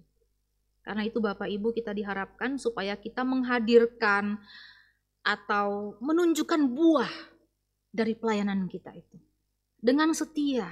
[0.82, 4.38] Karena itu Bapak Ibu kita diharapkan supaya kita menghadirkan
[5.22, 7.12] atau menunjukkan buah
[7.94, 9.16] dari pelayanan kita itu.
[9.78, 10.66] Dengan setia,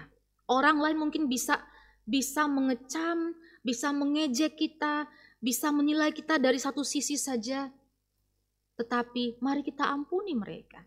[0.50, 1.62] orang lain mungkin bisa
[2.02, 5.06] bisa mengecam, bisa mengejek kita,
[5.38, 7.70] bisa menilai kita dari satu sisi saja.
[8.80, 10.80] tetapi mari kita ampuni mereka.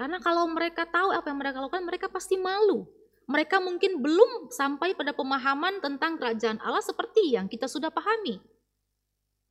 [0.00, 2.88] Karena kalau mereka tahu apa yang mereka lakukan, mereka pasti malu.
[3.28, 8.40] Mereka mungkin belum sampai pada pemahaman tentang kerajaan Allah seperti yang kita sudah pahami.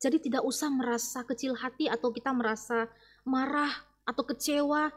[0.02, 2.90] Jadi tidak usah merasa kecil hati atau kita merasa
[3.22, 3.70] marah
[4.02, 4.90] atau kecewa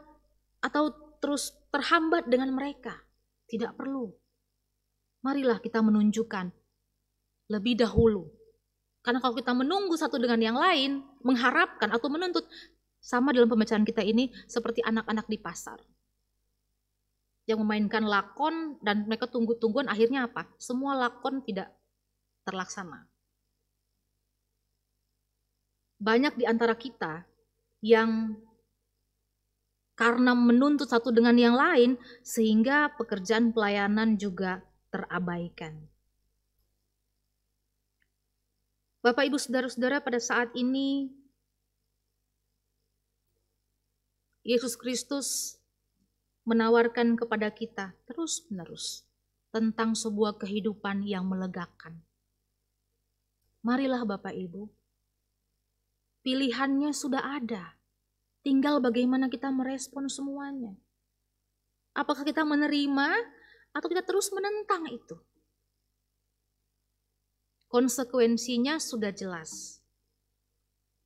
[0.58, 0.90] atau
[1.22, 2.98] terus terhambat dengan mereka.
[3.46, 4.10] Tidak perlu.
[5.22, 6.50] Marilah kita menunjukkan
[7.54, 8.26] lebih dahulu.
[9.06, 12.42] Karena kalau kita menunggu satu dengan yang lain, mengharapkan atau menuntut,
[13.04, 15.76] sama dalam pembacaan kita ini seperti anak-anak di pasar.
[17.44, 20.48] Yang memainkan lakon dan mereka tunggu-tungguan akhirnya apa?
[20.56, 21.68] Semua lakon tidak
[22.48, 23.04] terlaksana
[26.04, 27.24] banyak di antara kita
[27.80, 28.36] yang
[29.96, 34.60] karena menuntut satu dengan yang lain sehingga pekerjaan pelayanan juga
[34.92, 35.88] terabaikan.
[39.00, 41.08] Bapak Ibu Saudara-saudara pada saat ini
[44.44, 45.56] Yesus Kristus
[46.44, 49.08] menawarkan kepada kita terus-menerus
[49.48, 52.04] tentang sebuah kehidupan yang melegakan.
[53.64, 54.68] Marilah Bapak Ibu,
[56.24, 57.76] Pilihannya sudah ada.
[58.40, 60.72] Tinggal bagaimana kita merespon semuanya.
[61.92, 63.08] Apakah kita menerima
[63.76, 65.20] atau kita terus menentang itu?
[67.68, 69.83] Konsekuensinya sudah jelas.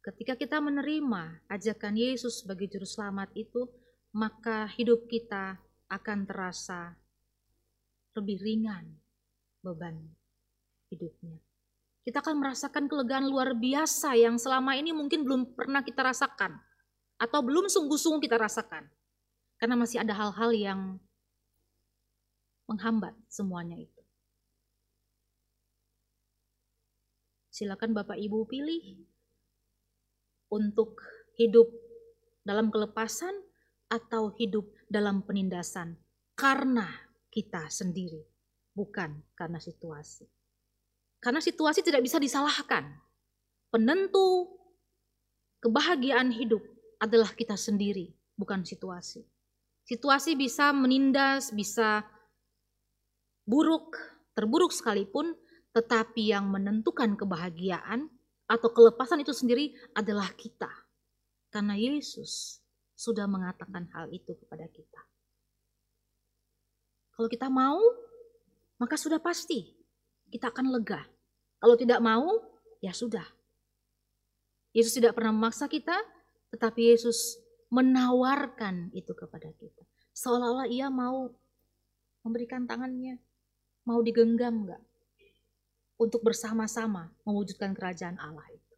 [0.08, 3.68] Ketika kita menerima ajakan Yesus sebagai juru selamat itu,
[4.16, 5.60] maka hidup kita
[5.92, 6.96] akan terasa
[8.16, 8.88] lebih ringan
[9.60, 10.00] beban
[10.88, 11.38] hidupnya
[12.08, 16.56] kita akan merasakan kelegaan luar biasa yang selama ini mungkin belum pernah kita rasakan
[17.20, 18.88] atau belum sungguh-sungguh kita rasakan.
[19.60, 20.80] Karena masih ada hal-hal yang
[22.64, 24.00] menghambat semuanya itu.
[27.52, 29.04] Silakan Bapak Ibu pilih
[30.48, 31.00] untuk
[31.36, 31.68] hidup
[32.42, 33.32] dalam kelepasan
[33.88, 35.96] atau hidup dalam penindasan
[36.36, 36.86] karena
[37.28, 38.24] kita sendiri,
[38.72, 40.28] bukan karena situasi.
[41.18, 42.88] Karena situasi tidak bisa disalahkan.
[43.68, 44.48] Penentu
[45.60, 46.62] kebahagiaan hidup
[47.02, 49.26] adalah kita sendiri, bukan situasi.
[49.84, 52.06] Situasi bisa menindas, bisa
[53.48, 53.96] buruk,
[54.36, 55.34] terburuk sekalipun,
[55.72, 58.12] tetapi yang menentukan kebahagiaan
[58.48, 60.72] atau kelepasan itu sendiri adalah kita.
[61.52, 62.64] Karena Yesus
[62.96, 65.02] sudah mengatakan hal itu kepada kita.
[67.12, 67.78] Kalau kita mau,
[68.80, 69.76] maka sudah pasti
[70.32, 71.04] kita akan lega.
[71.60, 72.40] Kalau tidak mau,
[72.80, 73.24] ya sudah.
[74.72, 75.96] Yesus tidak pernah memaksa kita,
[76.54, 79.84] tetapi Yesus menawarkan itu kepada kita.
[80.14, 81.32] Seolah-olah ia mau
[82.24, 83.18] memberikan tangannya,
[83.84, 84.82] mau digenggam enggak?
[85.98, 88.74] Untuk bersama-sama mewujudkan kerajaan Allah itu.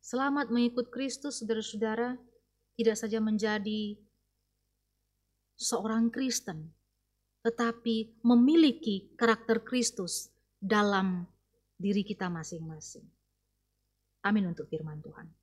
[0.00, 2.16] Selamat mengikut Kristus, saudara-saudara,
[2.80, 4.00] tidak saja menjadi
[5.56, 6.72] seorang Kristen,
[7.44, 11.28] tetapi memiliki karakter Kristus dalam
[11.76, 13.04] diri kita masing-masing.
[14.24, 15.41] Amin untuk firman Tuhan.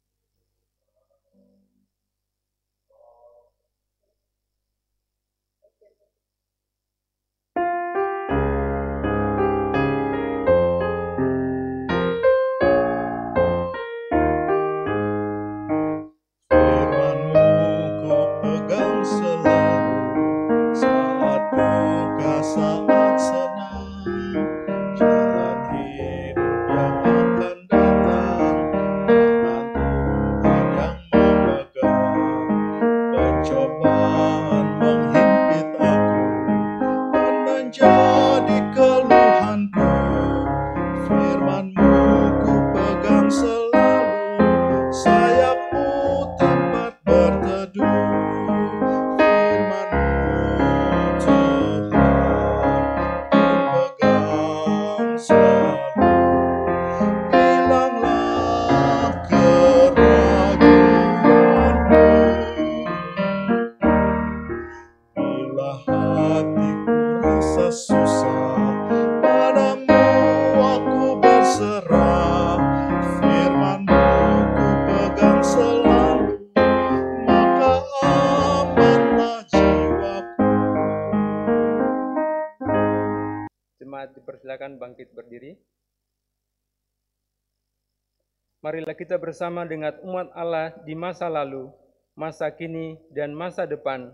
[88.99, 91.71] Kita bersama dengan umat Allah di masa lalu,
[92.19, 94.11] masa kini, dan masa depan,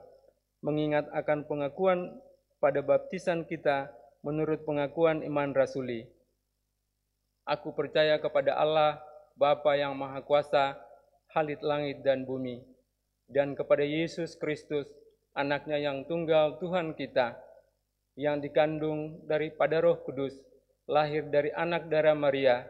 [0.61, 2.13] mengingat akan pengakuan
[2.61, 3.89] pada baptisan kita
[4.21, 6.05] menurut pengakuan iman rasuli.
[7.49, 9.01] Aku percaya kepada Allah,
[9.33, 10.77] Bapa yang Maha Kuasa,
[11.33, 12.61] Halit langit dan bumi,
[13.25, 14.85] dan kepada Yesus Kristus,
[15.33, 17.33] anaknya yang tunggal Tuhan kita,
[18.21, 20.37] yang dikandung daripada roh kudus,
[20.85, 22.69] lahir dari anak darah Maria,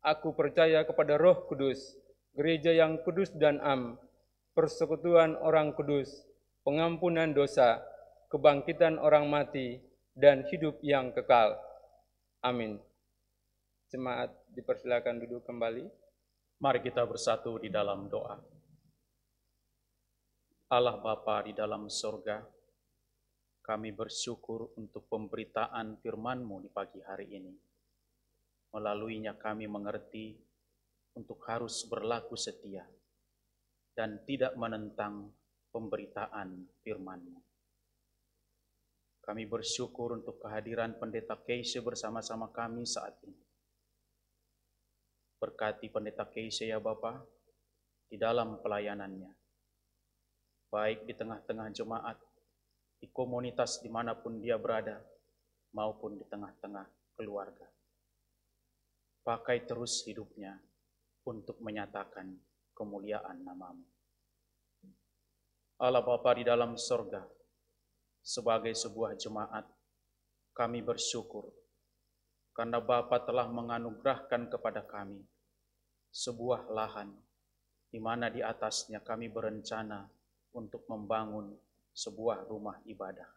[0.00, 1.92] Aku percaya kepada roh kudus,
[2.32, 4.00] gereja yang kudus dan am,
[4.56, 6.24] persekutuan orang kudus,
[6.64, 7.84] pengampunan dosa,
[8.32, 9.76] kebangkitan orang mati,
[10.16, 11.60] dan hidup yang kekal.
[12.40, 12.80] Amin.
[13.92, 15.84] Jemaat dipersilakan duduk kembali.
[16.60, 18.40] Mari kita bersatu di dalam doa.
[20.70, 22.40] Allah Bapa di dalam sorga,
[23.60, 27.69] kami bersyukur untuk pemberitaan firman-Mu di pagi hari ini.
[28.70, 30.38] Melaluinya kami mengerti
[31.18, 32.86] untuk harus berlaku setia
[33.98, 35.34] dan tidak menentang
[35.74, 37.40] pemberitaan firman-Mu.
[39.20, 43.42] Kami bersyukur untuk kehadiran Pendeta Keisha bersama-sama kami saat ini.
[45.40, 47.24] Berkati pendeta Keisha ya Bapak,
[48.10, 49.32] di dalam pelayanannya.
[50.68, 52.18] Baik di tengah-tengah jemaat,
[53.00, 55.00] di komunitas di mana pun dia berada,
[55.72, 57.79] maupun di tengah-tengah keluarga.
[59.30, 60.58] Pakai terus hidupnya
[61.22, 62.34] untuk menyatakan
[62.74, 63.86] kemuliaan namamu.
[65.78, 67.22] Allah Bapa di dalam sorga,
[68.18, 69.70] sebagai sebuah jemaat,
[70.50, 71.46] kami bersyukur
[72.50, 75.22] karena Bapa telah menganugerahkan kepada kami
[76.10, 77.14] sebuah lahan
[77.86, 80.10] di mana di atasnya kami berencana
[80.58, 81.54] untuk membangun
[81.94, 83.30] sebuah rumah ibadah.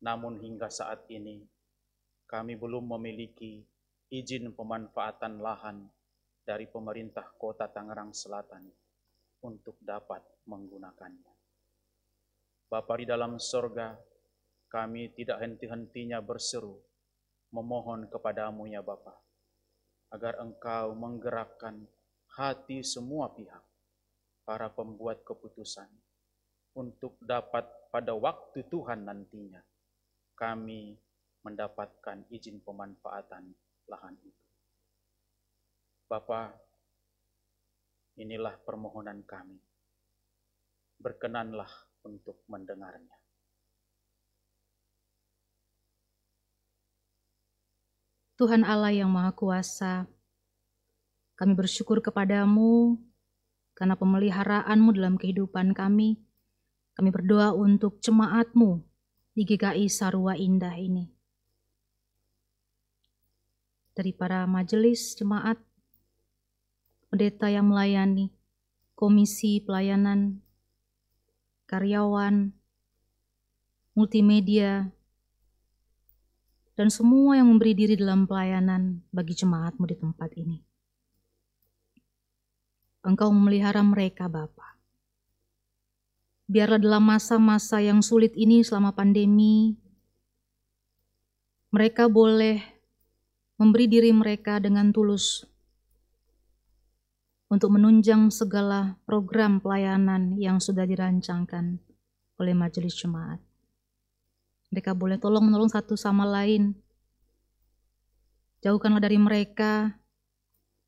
[0.00, 1.44] Namun hingga saat ini
[2.24, 3.75] kami belum memiliki
[4.10, 5.86] izin pemanfaatan lahan
[6.46, 8.62] dari pemerintah kota Tangerang Selatan
[9.42, 11.34] untuk dapat menggunakannya.
[12.66, 13.94] Bapa di dalam sorga,
[14.70, 16.78] kami tidak henti-hentinya berseru
[17.54, 19.14] memohon kepadamu ya Bapa,
[20.10, 21.86] agar engkau menggerakkan
[22.34, 23.62] hati semua pihak,
[24.46, 25.88] para pembuat keputusan,
[26.76, 29.62] untuk dapat pada waktu Tuhan nantinya,
[30.36, 30.94] kami
[31.42, 33.54] mendapatkan izin pemanfaatan
[33.86, 34.42] lahan itu.
[36.06, 36.54] Bapa,
[38.18, 39.58] inilah permohonan kami.
[41.02, 41.70] Berkenanlah
[42.06, 43.18] untuk mendengarnya.
[48.36, 50.04] Tuhan Allah yang Maha Kuasa,
[51.40, 53.00] kami bersyukur kepadamu
[53.72, 56.20] karena pemeliharaanmu dalam kehidupan kami.
[56.96, 58.80] Kami berdoa untuk jemaatmu
[59.36, 61.15] di GKI Sarua Indah ini.
[63.96, 65.56] Dari para majelis jemaat,
[67.08, 68.28] pendeta yang melayani,
[68.92, 70.44] komisi pelayanan,
[71.64, 72.52] karyawan,
[73.96, 74.92] multimedia,
[76.76, 80.60] dan semua yang memberi diri dalam pelayanan bagi jemaatmu di tempat ini.
[83.00, 84.76] Engkau memelihara mereka, Bapa.
[86.46, 89.80] Biarlah dalam masa-masa yang sulit ini selama pandemi,
[91.72, 92.75] mereka boleh
[93.56, 95.44] memberi diri mereka dengan tulus
[97.46, 101.78] untuk menunjang segala program pelayanan yang sudah dirancangkan
[102.36, 103.40] oleh majelis jemaat.
[104.74, 106.74] Mereka boleh tolong menolong satu sama lain.
[108.60, 109.94] Jauhkanlah dari mereka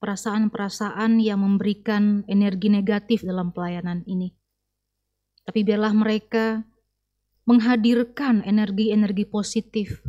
[0.03, 4.35] perasaan-perasaan yang memberikan energi negatif dalam pelayanan ini.
[5.47, 6.67] Tapi biarlah mereka
[7.49, 10.05] menghadirkan energi-energi positif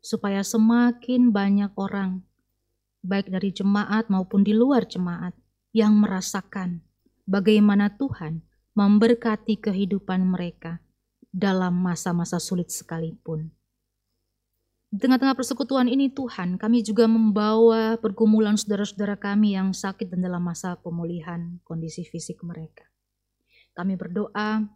[0.00, 2.24] supaya semakin banyak orang,
[3.04, 5.36] baik dari jemaat maupun di luar jemaat,
[5.70, 6.82] yang merasakan
[7.30, 8.42] bagaimana Tuhan
[8.74, 10.82] memberkati kehidupan mereka
[11.30, 13.54] dalam masa-masa sulit sekalipun.
[14.90, 20.42] Di tengah-tengah persekutuan ini Tuhan, kami juga membawa pergumulan saudara-saudara kami yang sakit dan dalam
[20.42, 22.82] masa pemulihan kondisi fisik mereka.
[23.78, 24.66] Kami berdoa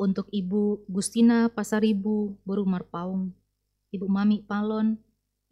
[0.00, 3.36] untuk Ibu Gustina Pasaribu Boru Marpaung,
[3.92, 4.96] Ibu Mami Palon,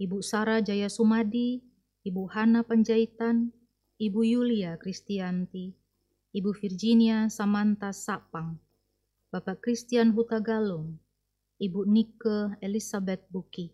[0.01, 1.61] Ibu Sarah Jaya Sumadi,
[2.09, 3.53] Ibu Hana Penjahitan,
[4.01, 5.77] Ibu Yulia Kristianti,
[6.33, 8.57] Ibu Virginia Samantha Sapang,
[9.29, 10.97] Bapak Christian Hutagalung,
[11.61, 13.69] Ibu Nike Elizabeth Buki,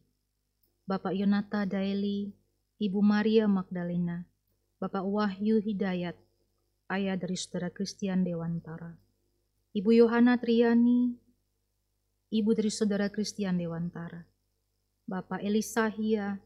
[0.91, 2.35] Bapak Yonata Daeli,
[2.83, 4.27] Ibu Maria Magdalena,
[4.83, 6.19] Bapak Wahyu Hidayat,
[6.91, 9.04] ayah dari saudara Christian Dewantara,
[9.75, 11.19] Ibu Yohana Triani,
[12.31, 14.23] ibu dari saudara Christian Dewantara,
[15.03, 16.39] Bapak Elisahia,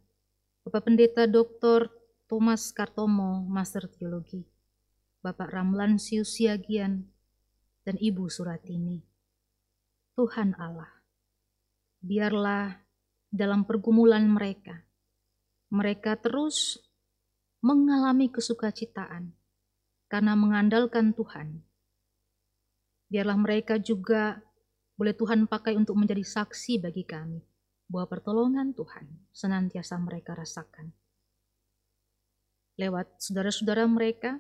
[0.64, 1.93] Bapak Pendeta Dr.
[2.24, 4.49] Thomas Kartomo, Master Teologi,
[5.20, 7.05] Bapak Ramlan Siusiagian,
[7.85, 9.05] dan Ibu Suratini.
[10.16, 10.89] Tuhan Allah,
[12.01, 12.81] biarlah
[13.29, 14.89] dalam pergumulan mereka,
[15.68, 16.81] mereka terus
[17.61, 19.37] mengalami kesukacitaan
[20.09, 21.67] karena mengandalkan Tuhan.
[23.09, 24.36] Biarlah mereka juga
[25.00, 27.40] boleh Tuhan pakai untuk menjadi saksi bagi kami
[27.88, 30.92] bahwa pertolongan Tuhan senantiasa mereka rasakan.
[32.76, 34.38] Lewat saudara-saudara mereka,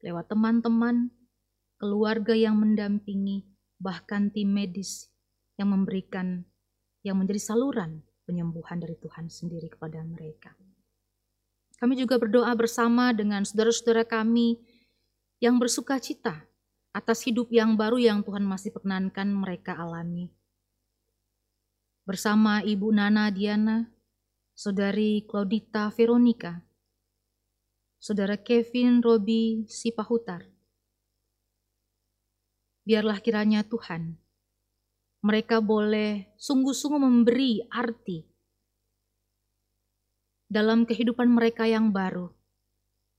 [0.00, 1.10] lewat teman-teman,
[1.82, 3.44] keluarga yang mendampingi,
[3.76, 5.10] bahkan tim medis
[5.58, 6.46] yang memberikan,
[7.02, 10.54] yang menjadi saluran penyembuhan dari Tuhan sendiri kepada mereka.
[11.76, 14.56] Kami juga berdoa bersama dengan saudara-saudara kami
[15.42, 16.45] yang bersuka cita
[16.96, 20.32] atas hidup yang baru yang Tuhan masih perkenankan mereka alami
[22.06, 23.82] bersama Ibu Nana Diana,
[24.54, 26.62] Saudari Claudita Veronica,
[27.98, 30.46] Saudara Kevin Robi Sipahutar.
[32.86, 34.14] Biarlah kiranya Tuhan,
[35.20, 38.22] mereka boleh sungguh-sungguh memberi arti
[40.46, 42.30] dalam kehidupan mereka yang baru,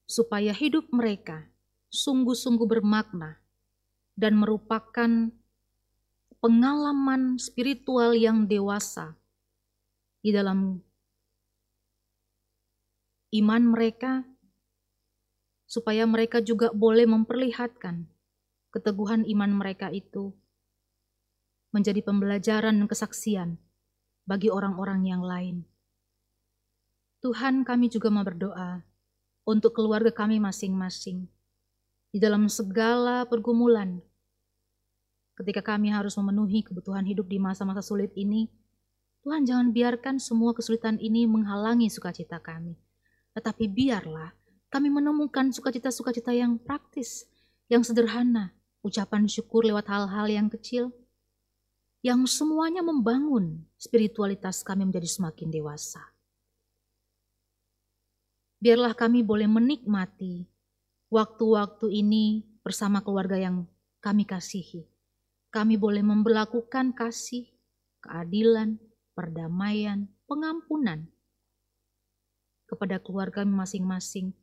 [0.08, 1.52] supaya hidup mereka
[1.92, 3.44] sungguh-sungguh bermakna
[4.18, 5.30] dan merupakan
[6.42, 9.14] pengalaman spiritual yang dewasa
[10.26, 10.82] di dalam
[13.38, 14.26] iman mereka,
[15.70, 18.10] supaya mereka juga boleh memperlihatkan
[18.74, 20.34] keteguhan iman mereka itu
[21.70, 23.50] menjadi pembelajaran dan kesaksian
[24.26, 25.68] bagi orang-orang yang lain.
[27.22, 28.82] Tuhan kami juga mau berdoa
[29.44, 31.28] untuk keluarga kami masing-masing
[32.12, 34.00] di dalam segala pergumulan,
[35.38, 38.50] ketika kami harus memenuhi kebutuhan hidup di masa-masa sulit ini,
[39.22, 42.74] Tuhan jangan biarkan semua kesulitan ini menghalangi sukacita kami.
[43.38, 44.34] Tetapi biarlah
[44.74, 47.30] kami menemukan sukacita-sukacita yang praktis,
[47.70, 50.90] yang sederhana, ucapan syukur lewat hal-hal yang kecil,
[52.02, 56.02] yang semuanya membangun spiritualitas kami menjadi semakin dewasa.
[58.58, 60.50] Biarlah kami boleh menikmati
[61.14, 63.70] waktu-waktu ini bersama keluarga yang
[64.02, 64.97] kami kasihi
[65.48, 67.48] kami boleh memperlakukan kasih,
[68.04, 68.78] keadilan,
[69.16, 71.08] perdamaian, pengampunan
[72.68, 74.36] kepada keluarga masing-masing,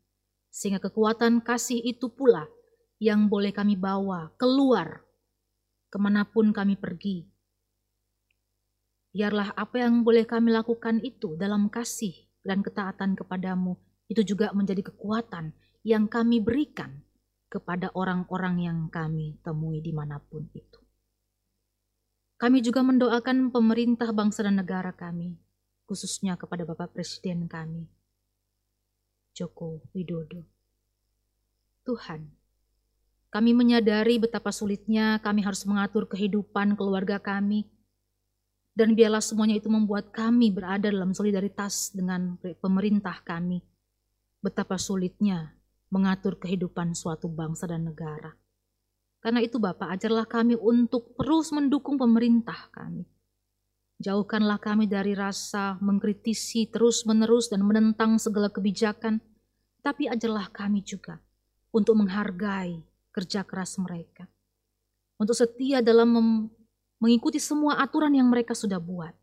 [0.48, 2.48] sehingga kekuatan kasih itu pula
[2.96, 5.05] yang boleh kami bawa keluar
[5.92, 7.22] ke mana pun kami pergi.
[9.14, 13.78] Biarlah apa yang boleh kami lakukan itu dalam kasih dan ketaatan kepadamu,
[14.11, 15.55] itu juga menjadi kekuatan
[15.86, 17.05] yang kami berikan
[17.46, 20.84] kepada orang-orang yang kami temui di mana pun itu.
[22.45, 25.32] Kami juga mendoakan pemerintah bangsa dan negara kami,
[25.88, 27.88] khususnya kepada Bapak Presiden kami,
[29.32, 30.45] Joko Widodo.
[31.88, 32.28] Tuhan,
[33.32, 37.64] kami menyadari betapa sulitnya kami harus mengatur kehidupan keluarga kami,
[38.76, 43.64] dan biarlah semuanya itu membuat kami berada dalam solidaritas dengan pemerintah kami.
[44.45, 45.57] Betapa sulitnya
[45.88, 48.36] mengatur kehidupan suatu bangsa dan negara.
[49.25, 53.09] Karena itu Bapak, ajarlah kami untuk terus mendukung pemerintah kami.
[53.97, 59.25] Jauhkanlah kami dari rasa mengkritisi terus-menerus dan menentang segala kebijakan,
[59.81, 61.25] tapi ajarlah kami juga
[61.72, 62.85] untuk menghargai
[63.16, 64.29] kerja keras mereka.
[65.16, 66.12] Untuk setia dalam
[67.01, 69.16] mengikuti semua aturan yang mereka sudah buat.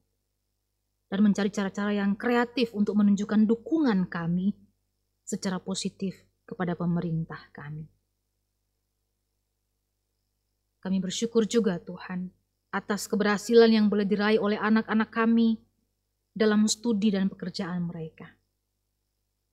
[1.14, 4.58] Dan mencari cara-cara yang kreatif untuk menunjukkan dukungan kami
[5.22, 8.01] secara positif kepada pemerintah kami.
[10.82, 12.34] Kami bersyukur juga Tuhan
[12.74, 15.62] atas keberhasilan yang boleh diraih oleh anak-anak kami
[16.34, 18.34] dalam studi dan pekerjaan mereka.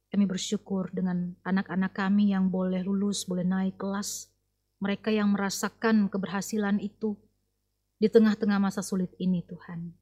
[0.08, 4.32] Kami bersyukur dengan anak-anak kami yang boleh lulus, boleh naik kelas.
[4.80, 7.12] Mereka yang merasakan keberhasilan itu
[8.00, 9.92] di tengah-tengah masa sulit ini Tuhan.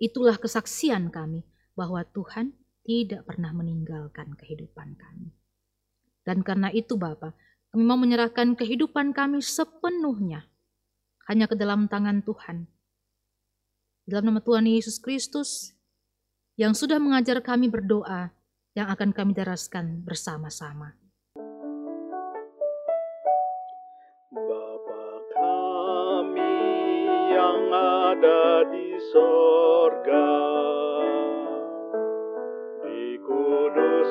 [0.00, 1.44] Itulah kesaksian kami
[1.76, 2.54] bahwa Tuhan
[2.86, 5.34] tidak pernah meninggalkan kehidupan kami.
[6.24, 7.36] Dan karena itu Bapak,
[7.74, 10.46] kami mau menyerahkan kehidupan kami sepenuhnya
[11.26, 12.70] hanya ke dalam tangan Tuhan.
[14.06, 15.74] Dalam nama Tuhan Yesus Kristus
[16.54, 18.30] yang sudah mengajar kami berdoa
[18.78, 20.94] yang akan kami daraskan bersama-sama.
[24.30, 26.54] Bapa kami
[27.34, 30.30] yang ada di sorga,
[32.86, 34.10] dikudus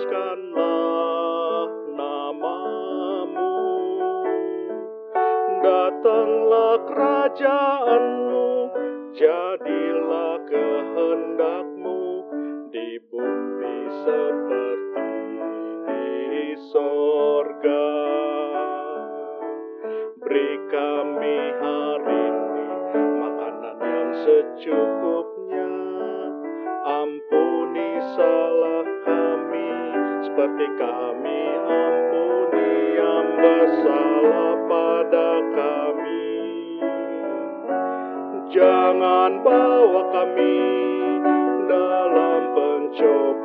[6.03, 8.51] Datanglah kerajaanmu,
[9.15, 12.03] jadilah kehendakmu
[12.75, 15.15] di bumi seperti
[15.87, 17.87] di sorga.
[20.19, 22.67] Beri kami hari ini
[23.23, 25.71] makanan yang secukupnya.
[26.83, 29.71] Ampuni salah kami
[30.27, 32.02] seperti kami ampuni
[32.93, 36.37] yang bersalah pada kami.
[38.53, 40.61] Jangan bawa kami
[41.65, 43.42] dalam pencobaan,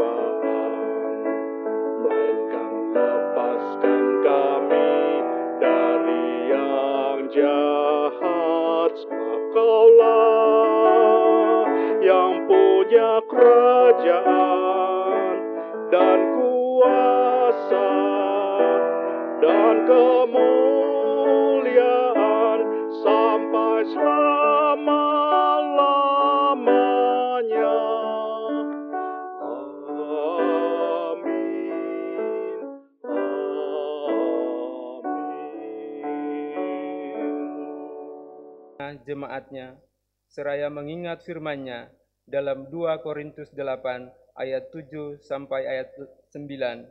[39.09, 39.81] jemaatnya,
[40.29, 41.89] seraya mengingat firman-Nya
[42.29, 45.89] dalam 2 Korintus 8 ayat 7 sampai ayat
[46.37, 46.85] 9.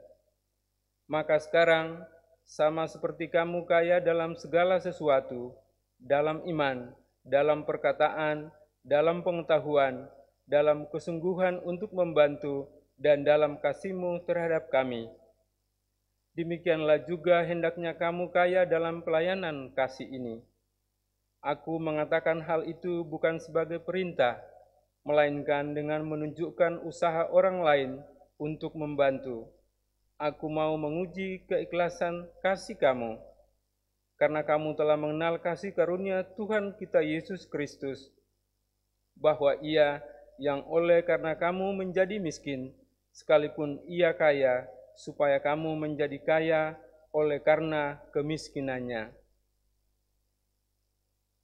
[1.06, 2.02] Maka sekarang,
[2.50, 5.54] sama seperti kamu kaya dalam segala sesuatu,
[6.02, 6.90] dalam iman,
[7.22, 8.50] dalam perkataan,
[8.82, 10.10] dalam pengetahuan,
[10.50, 12.66] dalam kesungguhan untuk membantu,
[12.98, 15.06] dan dalam kasihmu terhadap kami.
[16.34, 20.42] Demikianlah juga hendaknya kamu kaya dalam pelayanan kasih ini.
[21.48, 24.36] Aku mengatakan hal itu bukan sebagai perintah,
[25.08, 27.92] melainkan dengan menunjukkan usaha orang lain
[28.36, 29.48] untuk membantu.
[30.20, 33.16] Aku mau menguji keikhlasan kasih kamu,
[34.20, 38.12] karena kamu telah mengenal kasih karunia Tuhan kita Yesus Kristus,
[39.16, 40.04] bahwa Ia
[40.44, 42.76] yang oleh karena kamu menjadi miskin,
[43.16, 44.68] sekalipun Ia kaya,
[45.00, 46.76] supaya kamu menjadi kaya
[47.16, 49.16] oleh karena kemiskinannya.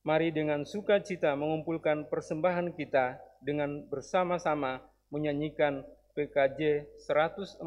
[0.04, 5.80] Mari dengan sukacita mengumpulkan persembahan kita dengan bersama-sama menyanyikan
[6.12, 7.64] PKJ 146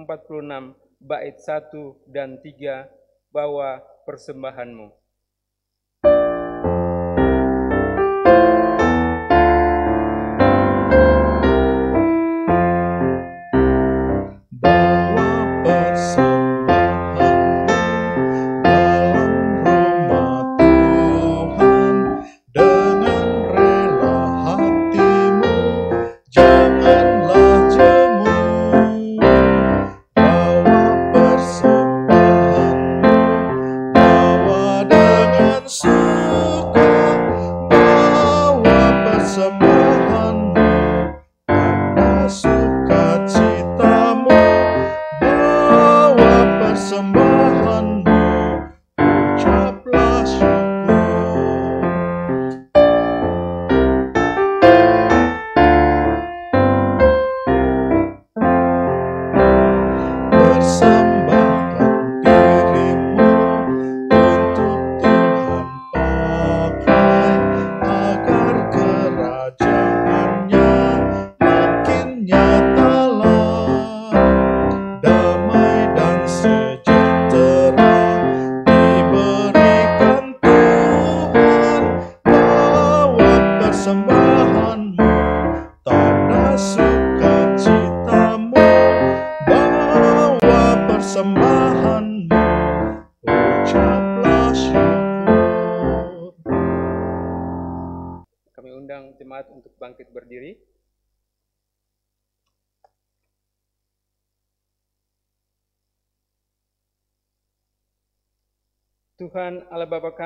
[1.00, 5.05] bait 1 dan 3 bawa persembahanmu.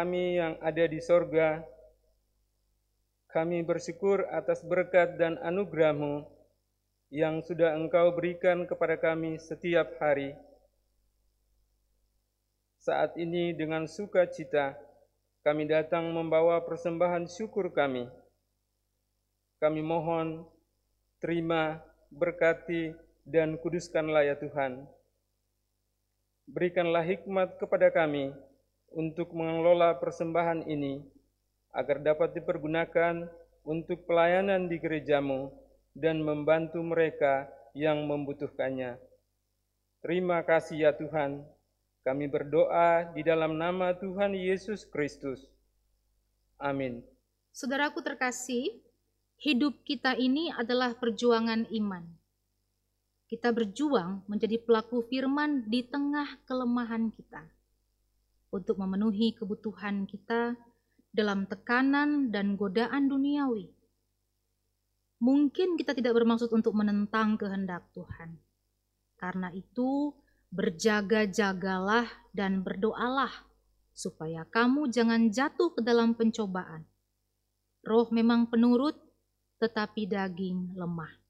[0.01, 1.61] Kami yang ada di sorga,
[3.29, 6.25] kami bersyukur atas berkat dan anugerah-Mu
[7.13, 10.33] yang sudah Engkau berikan kepada kami setiap hari.
[12.81, 14.73] Saat ini dengan sukacita,
[15.45, 18.09] kami datang membawa persembahan syukur kami.
[19.61, 20.49] Kami mohon,
[21.21, 21.77] terima,
[22.09, 22.97] berkati,
[23.29, 24.81] dan kuduskanlah ya Tuhan.
[26.49, 28.33] Berikanlah hikmat kepada kami
[28.91, 30.99] untuk mengelola persembahan ini,
[31.71, 33.31] agar dapat dipergunakan
[33.63, 35.55] untuk pelayanan di gerejamu
[35.95, 37.47] dan membantu mereka
[37.77, 38.99] yang membutuhkannya.
[40.03, 41.45] Terima kasih ya Tuhan.
[42.01, 45.45] Kami berdoa di dalam nama Tuhan Yesus Kristus.
[46.57, 47.05] Amin.
[47.53, 48.81] Saudaraku terkasih,
[49.37, 52.05] hidup kita ini adalah perjuangan iman.
[53.29, 57.60] Kita berjuang menjadi pelaku firman di tengah kelemahan kita
[58.51, 60.59] untuk memenuhi kebutuhan kita
[61.11, 63.71] dalam tekanan dan godaan duniawi.
[65.21, 68.41] Mungkin kita tidak bermaksud untuk menentang kehendak Tuhan.
[69.21, 70.15] Karena itu,
[70.51, 73.31] berjaga-jagalah dan berdoalah
[73.93, 76.89] supaya kamu jangan jatuh ke dalam pencobaan.
[77.85, 78.97] Roh memang penurut,
[79.61, 81.21] tetapi daging lemah.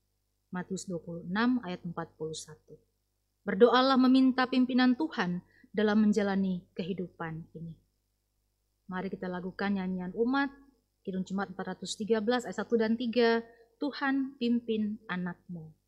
[0.55, 1.31] Matius 26
[1.67, 2.79] ayat 41.
[3.43, 7.75] Berdoalah meminta pimpinan Tuhan dalam menjalani kehidupan ini.
[8.91, 10.51] Mari kita lakukan nyanyian umat,
[11.07, 15.80] Kidung Jumat 413 ayat 1 dan 3, Tuhan pimpin anakmu.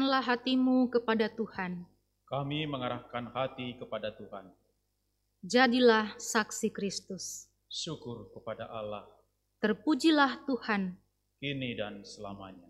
[0.00, 1.84] Arahkanlah hatimu kepada Tuhan.
[2.24, 4.48] Kami mengarahkan hati kepada Tuhan.
[5.44, 7.52] Jadilah saksi Kristus.
[7.68, 9.04] Syukur kepada Allah,
[9.60, 10.96] Terpujilah Tuhan.
[11.36, 12.64] kini dan selamanya.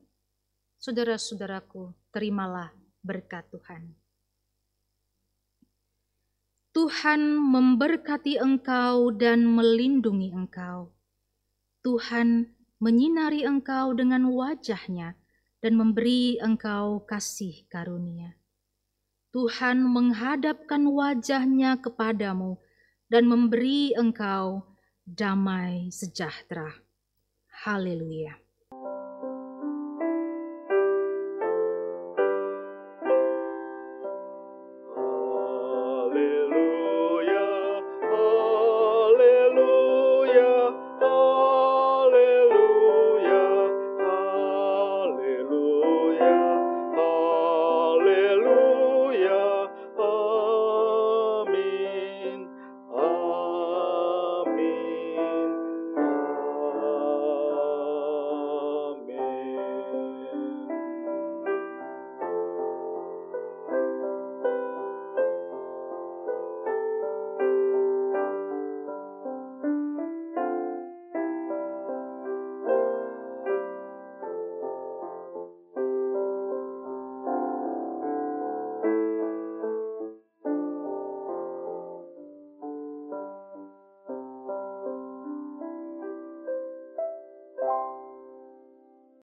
[0.82, 3.94] Saudara-saudaraku, terimalah berkat Tuhan.
[6.74, 10.90] Tuhan memberkati engkau dan melindungi engkau.
[11.86, 15.19] Tuhan menyinari engkau dengan wajahnya
[15.60, 18.40] dan memberi engkau kasih karunia.
[19.30, 22.58] Tuhan menghadapkan wajahnya kepadamu
[23.06, 24.64] dan memberi engkau
[25.04, 26.72] damai sejahtera.
[27.62, 28.39] Haleluya.